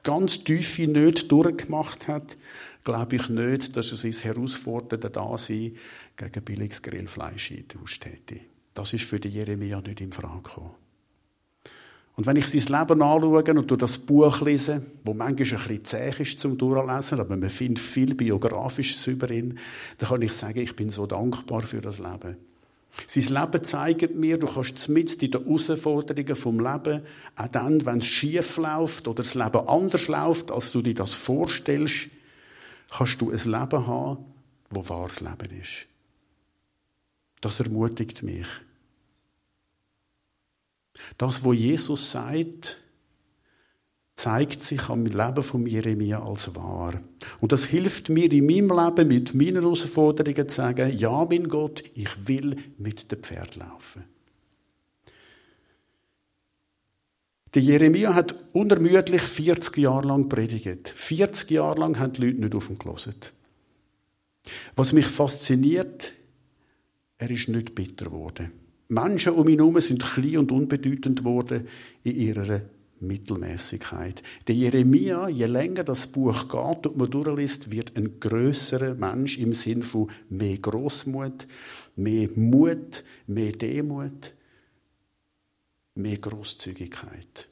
ganz 0.03 0.45
tiefe 0.45 0.87
nicht 0.87 1.31
durchgemacht 1.33 2.07
hat, 2.07 2.37
glaube 2.85 3.17
ich 3.17 3.29
nicht, 3.29 3.77
dass 3.77 3.91
er 3.91 3.97
sein 3.97 4.13
herausfordernde 4.13 5.11
Dasein 5.11 5.77
gegen 6.17 6.45
billiges 6.45 6.83
Grillfleisch 6.83 7.51
eingetauscht 7.51 8.05
hätte. 8.05 8.41
Das 8.75 8.93
ist 8.93 9.05
für 9.05 9.19
die 9.19 9.31
Jeremia 9.31 9.81
nicht 9.81 10.01
in 10.01 10.13
Frage 10.13 10.43
gekommen. 10.43 10.86
Und 12.17 12.25
wenn 12.25 12.37
ich 12.37 12.49
sein 12.49 12.81
Leben 12.81 13.03
anschaue 13.03 13.45
und 13.45 13.71
durch 13.71 13.79
das 13.79 13.99
Buch 13.99 14.41
lese, 14.41 14.81
wo 15.05 15.13
manchmal 15.13 15.61
ein 15.61 15.69
bisschen 15.69 15.85
zäh 15.85 16.23
ist 16.23 16.41
zum 16.41 16.57
Durchlesen, 16.57 17.21
aber 17.21 17.37
man 17.37 17.51
findet 17.51 17.79
viel 17.79 18.15
Biografisches 18.15 19.07
über 19.07 19.31
ihn, 19.31 19.59
dann 19.99 20.09
kann 20.09 20.23
ich 20.23 20.33
sagen, 20.33 20.59
ich 20.59 20.75
bin 20.75 20.89
so 20.89 21.07
dankbar 21.07 21.63
für 21.63 21.83
das 21.83 21.99
Leben. 21.99 22.39
Sein 23.07 23.25
Leben 23.25 23.65
zeigt 23.65 24.15
mir, 24.15 24.39
du 24.39 24.47
kannst 24.47 24.89
mit 24.89 25.23
in 25.23 25.31
den 25.31 25.45
Herausforderungen 25.45 26.37
vom 26.37 26.59
Leben, 26.59 27.03
auch 27.37 27.49
dann, 27.49 27.85
wenn 27.85 27.99
es 27.99 28.07
schief 28.07 28.57
läuft 28.57 29.07
oder 29.07 29.23
das 29.23 29.35
Leben 29.35 29.69
anders 29.69 30.09
läuft, 30.09 30.51
als 30.51 30.73
du 30.73 30.81
dir 30.81 30.95
das 30.95 31.13
vorstellst, 31.13 32.09
kannst 32.91 33.21
du 33.21 33.31
ein 33.31 33.37
Leben 33.37 33.87
haben, 33.87 34.25
wo 34.71 34.89
wahres 34.89 35.21
Leben 35.21 35.61
ist. 35.61 35.87
Das 37.43 37.61
ermutigt 37.61 38.23
mich. 38.23 38.47
Das, 41.19 41.45
wo 41.45 41.53
Jesus 41.53 42.11
sagt, 42.11 42.83
zeigt 44.17 44.63
sich 44.63 44.89
am 44.89 45.05
Leben 45.05 45.43
von 45.43 45.67
Jeremia 45.67 46.23
als 46.23 46.55
wahr. 46.57 47.01
Und 47.41 47.53
das 47.53 47.67
hilft 47.67 48.09
mir 48.09 48.33
in 48.33 48.47
meinem 48.47 48.71
Leben 48.71 49.09
mit 49.09 49.35
meinen 49.35 49.63
Herausforderungen 49.63 50.49
zu 50.49 50.55
sagen, 50.57 50.97
ja, 50.97 51.27
mein 51.29 51.49
Gott, 51.49 51.85
ich 51.95 52.27
will 52.27 52.57
mit 52.79 53.13
dem 53.13 53.23
Pferd 53.23 53.57
laufen. 53.57 54.05
Der 57.55 57.63
Jeremia 57.63 58.15
hat 58.15 58.35
unermüdlich 58.53 59.23
40 59.23 59.79
Jahre 59.79 60.09
lang 60.09 60.29
predigt. 60.29 60.89
40 60.89 61.51
Jahre 61.51 61.81
lang 61.81 61.99
haben 61.99 62.13
die 62.15 62.23
Leute 62.23 62.41
nicht 62.41 62.55
auf 62.55 62.69
ihn 62.69 62.79
gelesen. 62.79 63.15
Was 64.75 64.93
mich 64.93 65.07
fasziniert, 65.07 66.13
er 67.19 67.31
ist 67.31 67.49
nicht 67.49 67.75
bitter 67.75 68.07
geworden. 68.07 68.53
Menschen 68.89 69.35
um 69.35 69.49
ihn 69.49 69.59
herum 69.59 69.81
sind 69.81 70.03
klein 70.03 70.39
und 70.39 70.53
unbedeutend 70.53 71.21
geworden 71.21 71.67
in 72.05 72.17
ihrer 72.17 72.63
Mittelmäßigkeit. 73.01 74.23
Der 74.47 74.55
Jeremia, 74.55 75.29
je 75.29 75.47
länger 75.47 75.85
das 75.85 76.07
Buch 76.07 76.49
geht 76.49 76.87
und 76.87 76.97
man 76.97 77.11
durchliest, 77.11 77.71
wird 77.71 77.97
ein 77.97 78.21
größerer 78.21 78.95
Mensch 78.95 79.39
im 79.39 79.53
Sinn 79.55 79.83
von 79.83 80.11
mehr 80.31 80.59
Großmut, 80.59 81.47
mehr 81.97 82.29
Mut, 82.35 83.05
mehr 83.27 83.53
Demut, 83.53 84.33
mehr 85.95 86.17
Großzügigkeit. 86.17 87.49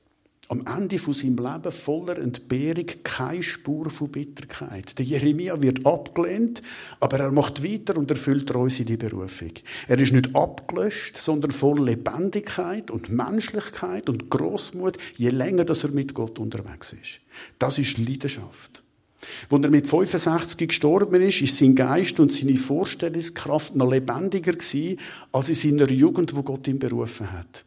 Am 0.54 0.64
Ende 0.82 1.00
von 1.00 1.12
seinem 1.12 1.38
Leben 1.38 1.72
voller 1.72 2.16
Entbehrung 2.16 2.86
keine 3.02 3.42
Spur 3.42 3.90
von 3.90 4.08
Bitterkeit. 4.08 4.96
Der 4.96 5.04
Jeremia 5.04 5.60
wird 5.60 5.84
abgelehnt, 5.84 6.62
aber 7.00 7.18
er 7.18 7.32
macht 7.32 7.64
weiter 7.64 7.96
und 7.96 8.08
erfüllt 8.08 8.48
treu 8.48 8.70
seine 8.70 8.96
Berufung. 8.96 9.50
Er 9.88 9.98
ist 9.98 10.12
nicht 10.12 10.36
abgelöscht, 10.36 11.16
sondern 11.16 11.50
voll 11.50 11.84
Lebendigkeit 11.84 12.92
und 12.92 13.10
Menschlichkeit 13.10 14.08
und 14.08 14.30
Großmut, 14.30 14.96
je 15.16 15.30
länger 15.30 15.64
dass 15.64 15.82
er 15.82 15.90
mit 15.90 16.14
Gott 16.14 16.38
unterwegs 16.38 16.92
ist. 16.92 17.20
Das 17.58 17.78
ist 17.78 17.98
Leidenschaft. 17.98 18.84
Als 19.50 19.64
er 19.64 19.70
mit 19.70 19.88
65 19.88 20.68
gestorben 20.68 21.20
ist, 21.20 21.42
ist 21.42 21.56
sein 21.56 21.74
Geist 21.74 22.20
und 22.20 22.30
seine 22.30 22.56
Vorstellungskraft 22.56 23.74
noch 23.74 23.90
lebendiger 23.90 24.52
gewesen, 24.52 25.00
als 25.32 25.48
in 25.48 25.56
seiner 25.56 25.90
Jugend, 25.90 26.36
wo 26.36 26.44
Gott 26.44 26.68
ihn 26.68 26.78
berufen 26.78 27.32
hat. 27.32 27.64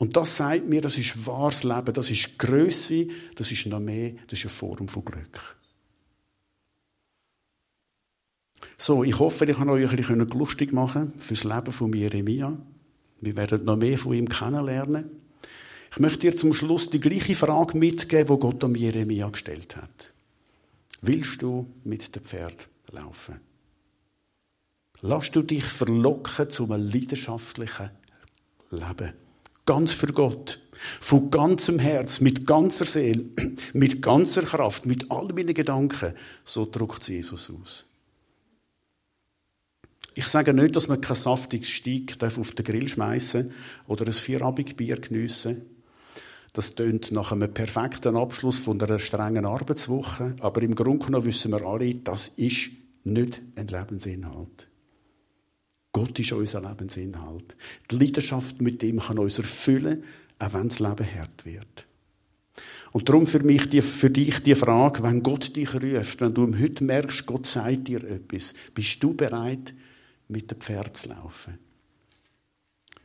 Und 0.00 0.16
das 0.16 0.38
sagt 0.38 0.66
mir, 0.66 0.80
das 0.80 0.96
ist 0.96 1.26
wahres 1.26 1.62
Leben, 1.62 1.92
das 1.92 2.10
ist 2.10 2.38
Größe, 2.38 3.08
das 3.34 3.52
ist 3.52 3.66
noch 3.66 3.80
mehr, 3.80 4.12
das 4.28 4.38
ist 4.38 4.46
eine 4.46 4.54
Form 4.54 4.88
von 4.88 5.04
Glück. 5.04 5.58
So, 8.78 9.04
ich 9.04 9.18
hoffe, 9.18 9.44
ich 9.44 9.58
kann 9.58 9.68
euch 9.68 9.90
ein 9.90 9.96
bisschen 9.96 10.26
lustig 10.30 10.72
machen 10.72 11.12
fürs 11.18 11.44
Leben 11.44 11.70
von 11.70 11.92
Jeremia. 11.92 12.58
Wir 13.20 13.36
werden 13.36 13.66
noch 13.66 13.76
mehr 13.76 13.98
von 13.98 14.14
ihm 14.14 14.26
kennenlernen. 14.26 15.10
Ich 15.92 15.98
möchte 15.98 16.20
dir 16.20 16.34
zum 16.34 16.54
Schluss 16.54 16.88
die 16.88 16.98
gleiche 16.98 17.36
Frage 17.36 17.76
mitgeben, 17.76 18.34
die 18.34 18.40
Gott 18.40 18.64
am 18.64 18.74
Jeremia 18.74 19.28
gestellt 19.28 19.76
hat. 19.76 20.14
Willst 21.02 21.42
du 21.42 21.66
mit 21.84 22.16
dem 22.16 22.24
Pferd 22.24 22.70
laufen? 22.90 23.38
Lass 25.02 25.30
du 25.30 25.42
dich 25.42 25.64
verlocken 25.64 26.48
zu 26.48 26.72
einem 26.72 26.90
leidenschaftlichen 26.90 27.90
Leben. 28.70 29.12
Ganz 29.70 29.92
für 29.92 30.08
Gott. 30.08 30.58
Von 31.00 31.30
ganzem 31.30 31.78
Herz, 31.78 32.20
mit 32.20 32.44
ganzer 32.44 32.86
Seele, 32.86 33.26
mit 33.72 34.02
ganzer 34.02 34.42
Kraft, 34.42 34.84
mit 34.84 35.12
all 35.12 35.28
meinen 35.28 35.54
Gedanken. 35.54 36.14
So 36.44 36.66
drückt 36.66 37.08
Jesus 37.08 37.48
aus. 37.50 37.84
Ich 40.16 40.26
sage 40.26 40.54
nicht, 40.54 40.74
dass 40.74 40.88
man 40.88 41.00
kein 41.00 41.14
saftiges 41.14 41.68
Steak 41.68 42.20
auf 42.20 42.50
den 42.50 42.64
Grill 42.64 42.88
schmeißen 42.88 43.52
oder 43.86 44.06
ein 44.06 44.12
Vierabendbier 44.12 44.96
geniessen 44.96 45.62
Das 46.52 46.74
tönt 46.74 47.12
nach 47.12 47.30
einem 47.30 47.54
perfekten 47.54 48.16
Abschluss 48.16 48.58
von 48.58 48.82
einer 48.82 48.98
strengen 48.98 49.46
Arbeitswoche. 49.46 50.34
Aber 50.40 50.62
im 50.62 50.74
Grunde 50.74 51.06
genommen 51.06 51.26
wissen 51.26 51.52
wir 51.52 51.64
alle, 51.64 51.94
das 51.94 52.26
ist 52.26 52.70
nicht 53.04 53.40
ein 53.54 53.68
Lebensinhalt. 53.68 54.69
Gott 55.92 56.18
ist 56.18 56.32
unser 56.32 56.60
Lebensinhalt. 56.60 57.56
Die 57.90 57.96
Leidenschaft 57.96 58.60
mit 58.60 58.82
ihm 58.82 59.00
kann 59.00 59.18
uns 59.18 59.38
erfüllen, 59.38 60.04
auch 60.38 60.54
wenn 60.54 60.68
das 60.68 60.78
Leben 60.78 61.14
hart 61.14 61.44
wird. 61.44 61.86
Und 62.92 63.08
darum 63.08 63.26
für 63.26 63.40
mich, 63.40 63.68
die, 63.70 63.82
für 63.82 64.10
dich 64.10 64.42
die 64.42 64.54
Frage, 64.54 65.02
wenn 65.02 65.22
Gott 65.22 65.54
dich 65.54 65.74
ruft, 65.74 66.20
wenn 66.20 66.34
du 66.34 66.58
heute 66.58 66.84
merkst, 66.84 67.26
Gott 67.26 67.46
sagt 67.46 67.88
dir 67.88 68.02
etwas, 68.04 68.54
bist 68.74 69.02
du 69.02 69.14
bereit, 69.14 69.74
mit 70.28 70.50
dem 70.50 70.60
Pferd 70.60 70.96
zu 70.96 71.08
laufen? 71.08 71.58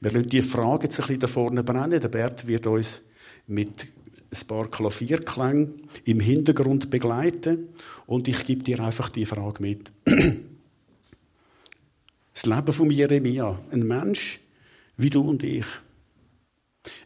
Wir 0.01 0.11
lassen 0.11 0.29
die 0.29 0.41
Frage 0.41 0.83
jetzt 0.83 0.99
ein 0.99 1.07
bisschen 1.07 1.19
da 1.19 1.27
vorne 1.27 1.63
brennen. 1.63 2.01
Der 2.01 2.09
Bert 2.09 2.47
wird 2.47 2.67
uns 2.67 3.01
mit 3.47 3.87
ein 4.31 4.47
paar 4.47 4.69
Klavierklängen 4.69 5.73
im 6.03 6.19
Hintergrund 6.19 6.89
begleiten 6.89 7.69
und 8.05 8.27
ich 8.27 8.45
gebe 8.45 8.63
dir 8.63 8.79
einfach 8.81 9.09
die 9.09 9.25
Frage 9.25 9.61
mit. 9.61 9.91
Leben 12.45 12.73
von 12.73 12.91
Jeremia. 12.91 13.59
Ein 13.71 13.87
Mensch 13.87 14.39
wie 14.97 15.09
du 15.09 15.21
und 15.21 15.43
ich. 15.43 15.65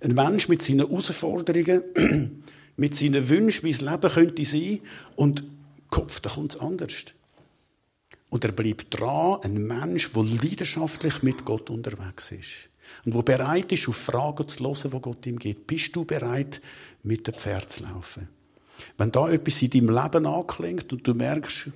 Ein 0.01 0.13
Mensch 0.13 0.49
mit 0.49 0.61
seinen 0.61 0.87
Herausforderungen, 0.87 1.83
mit 2.77 2.95
seinen 2.95 3.29
Wünschen, 3.29 3.63
wie 3.63 3.71
das 3.71 3.81
Leben 3.81 4.11
könnte 4.11 4.45
sein. 4.45 4.79
Und 5.15 5.43
Kopf, 5.89 6.19
da 6.21 6.29
kommt 6.29 6.55
es 6.55 6.59
anders. 6.59 7.05
Und 8.29 8.45
er 8.45 8.51
bleibt 8.51 8.99
dran, 8.99 9.39
ein 9.41 9.65
Mensch, 9.65 10.11
der 10.11 10.23
leidenschaftlich 10.23 11.23
mit 11.23 11.45
Gott 11.45 11.69
unterwegs 11.69 12.31
ist. 12.31 12.69
Und 13.05 13.13
wo 13.13 13.21
bereit 13.21 13.71
ist, 13.71 13.87
auf 13.87 13.95
Fragen 13.95 14.47
zu 14.47 14.63
hören, 14.63 14.91
die 14.91 15.01
Gott 15.01 15.25
ihm 15.25 15.39
gibt. 15.39 15.67
Bist 15.67 15.95
du 15.95 16.05
bereit, 16.05 16.61
mit 17.03 17.27
dem 17.27 17.33
Pferd 17.33 17.71
zu 17.71 17.83
laufen? 17.83 18.29
Wenn 18.97 19.11
da 19.11 19.29
etwas 19.29 19.61
in 19.61 19.69
deinem 19.71 19.89
Leben 19.89 20.25
anklingt 20.25 20.91
und 20.93 21.07
du 21.07 21.13
merkst, 21.13 21.69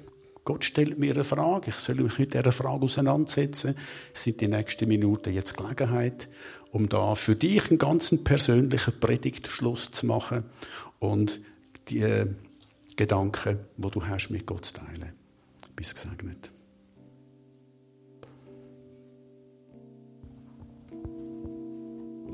Gott 0.46 0.66
stellt 0.66 1.00
mir 1.00 1.14
eine 1.14 1.24
Frage, 1.24 1.70
ich 1.70 1.76
soll 1.76 1.96
mich 1.96 2.20
mit 2.20 2.34
dieser 2.34 2.52
Frage 2.52 2.84
auseinandersetzen. 2.84 3.76
Es 4.14 4.24
sind 4.24 4.42
die 4.42 4.48
nächsten 4.48 4.88
Minuten 4.90 5.34
jetzt 5.34 5.56
Gelegenheit, 5.56 6.28
um 6.72 6.90
da 6.90 7.16
für 7.16 7.36
dich 7.36 7.70
einen 7.70 7.80
ganz 7.80 8.14
persönlichen 8.24 9.00
Predigtschluss 9.00 9.92
zu 9.92 10.06
machen 10.06 10.44
und 11.00 11.40
die 11.90 12.26
Gedanken, 12.96 13.60
wo 13.78 13.90
du 13.90 14.06
hast, 14.06 14.30
mit 14.30 14.46
Gott 14.46 14.66
zu 14.66 14.74
teilen. 14.74 15.14
Bis 15.76 15.96
gesegnet. 15.96 16.53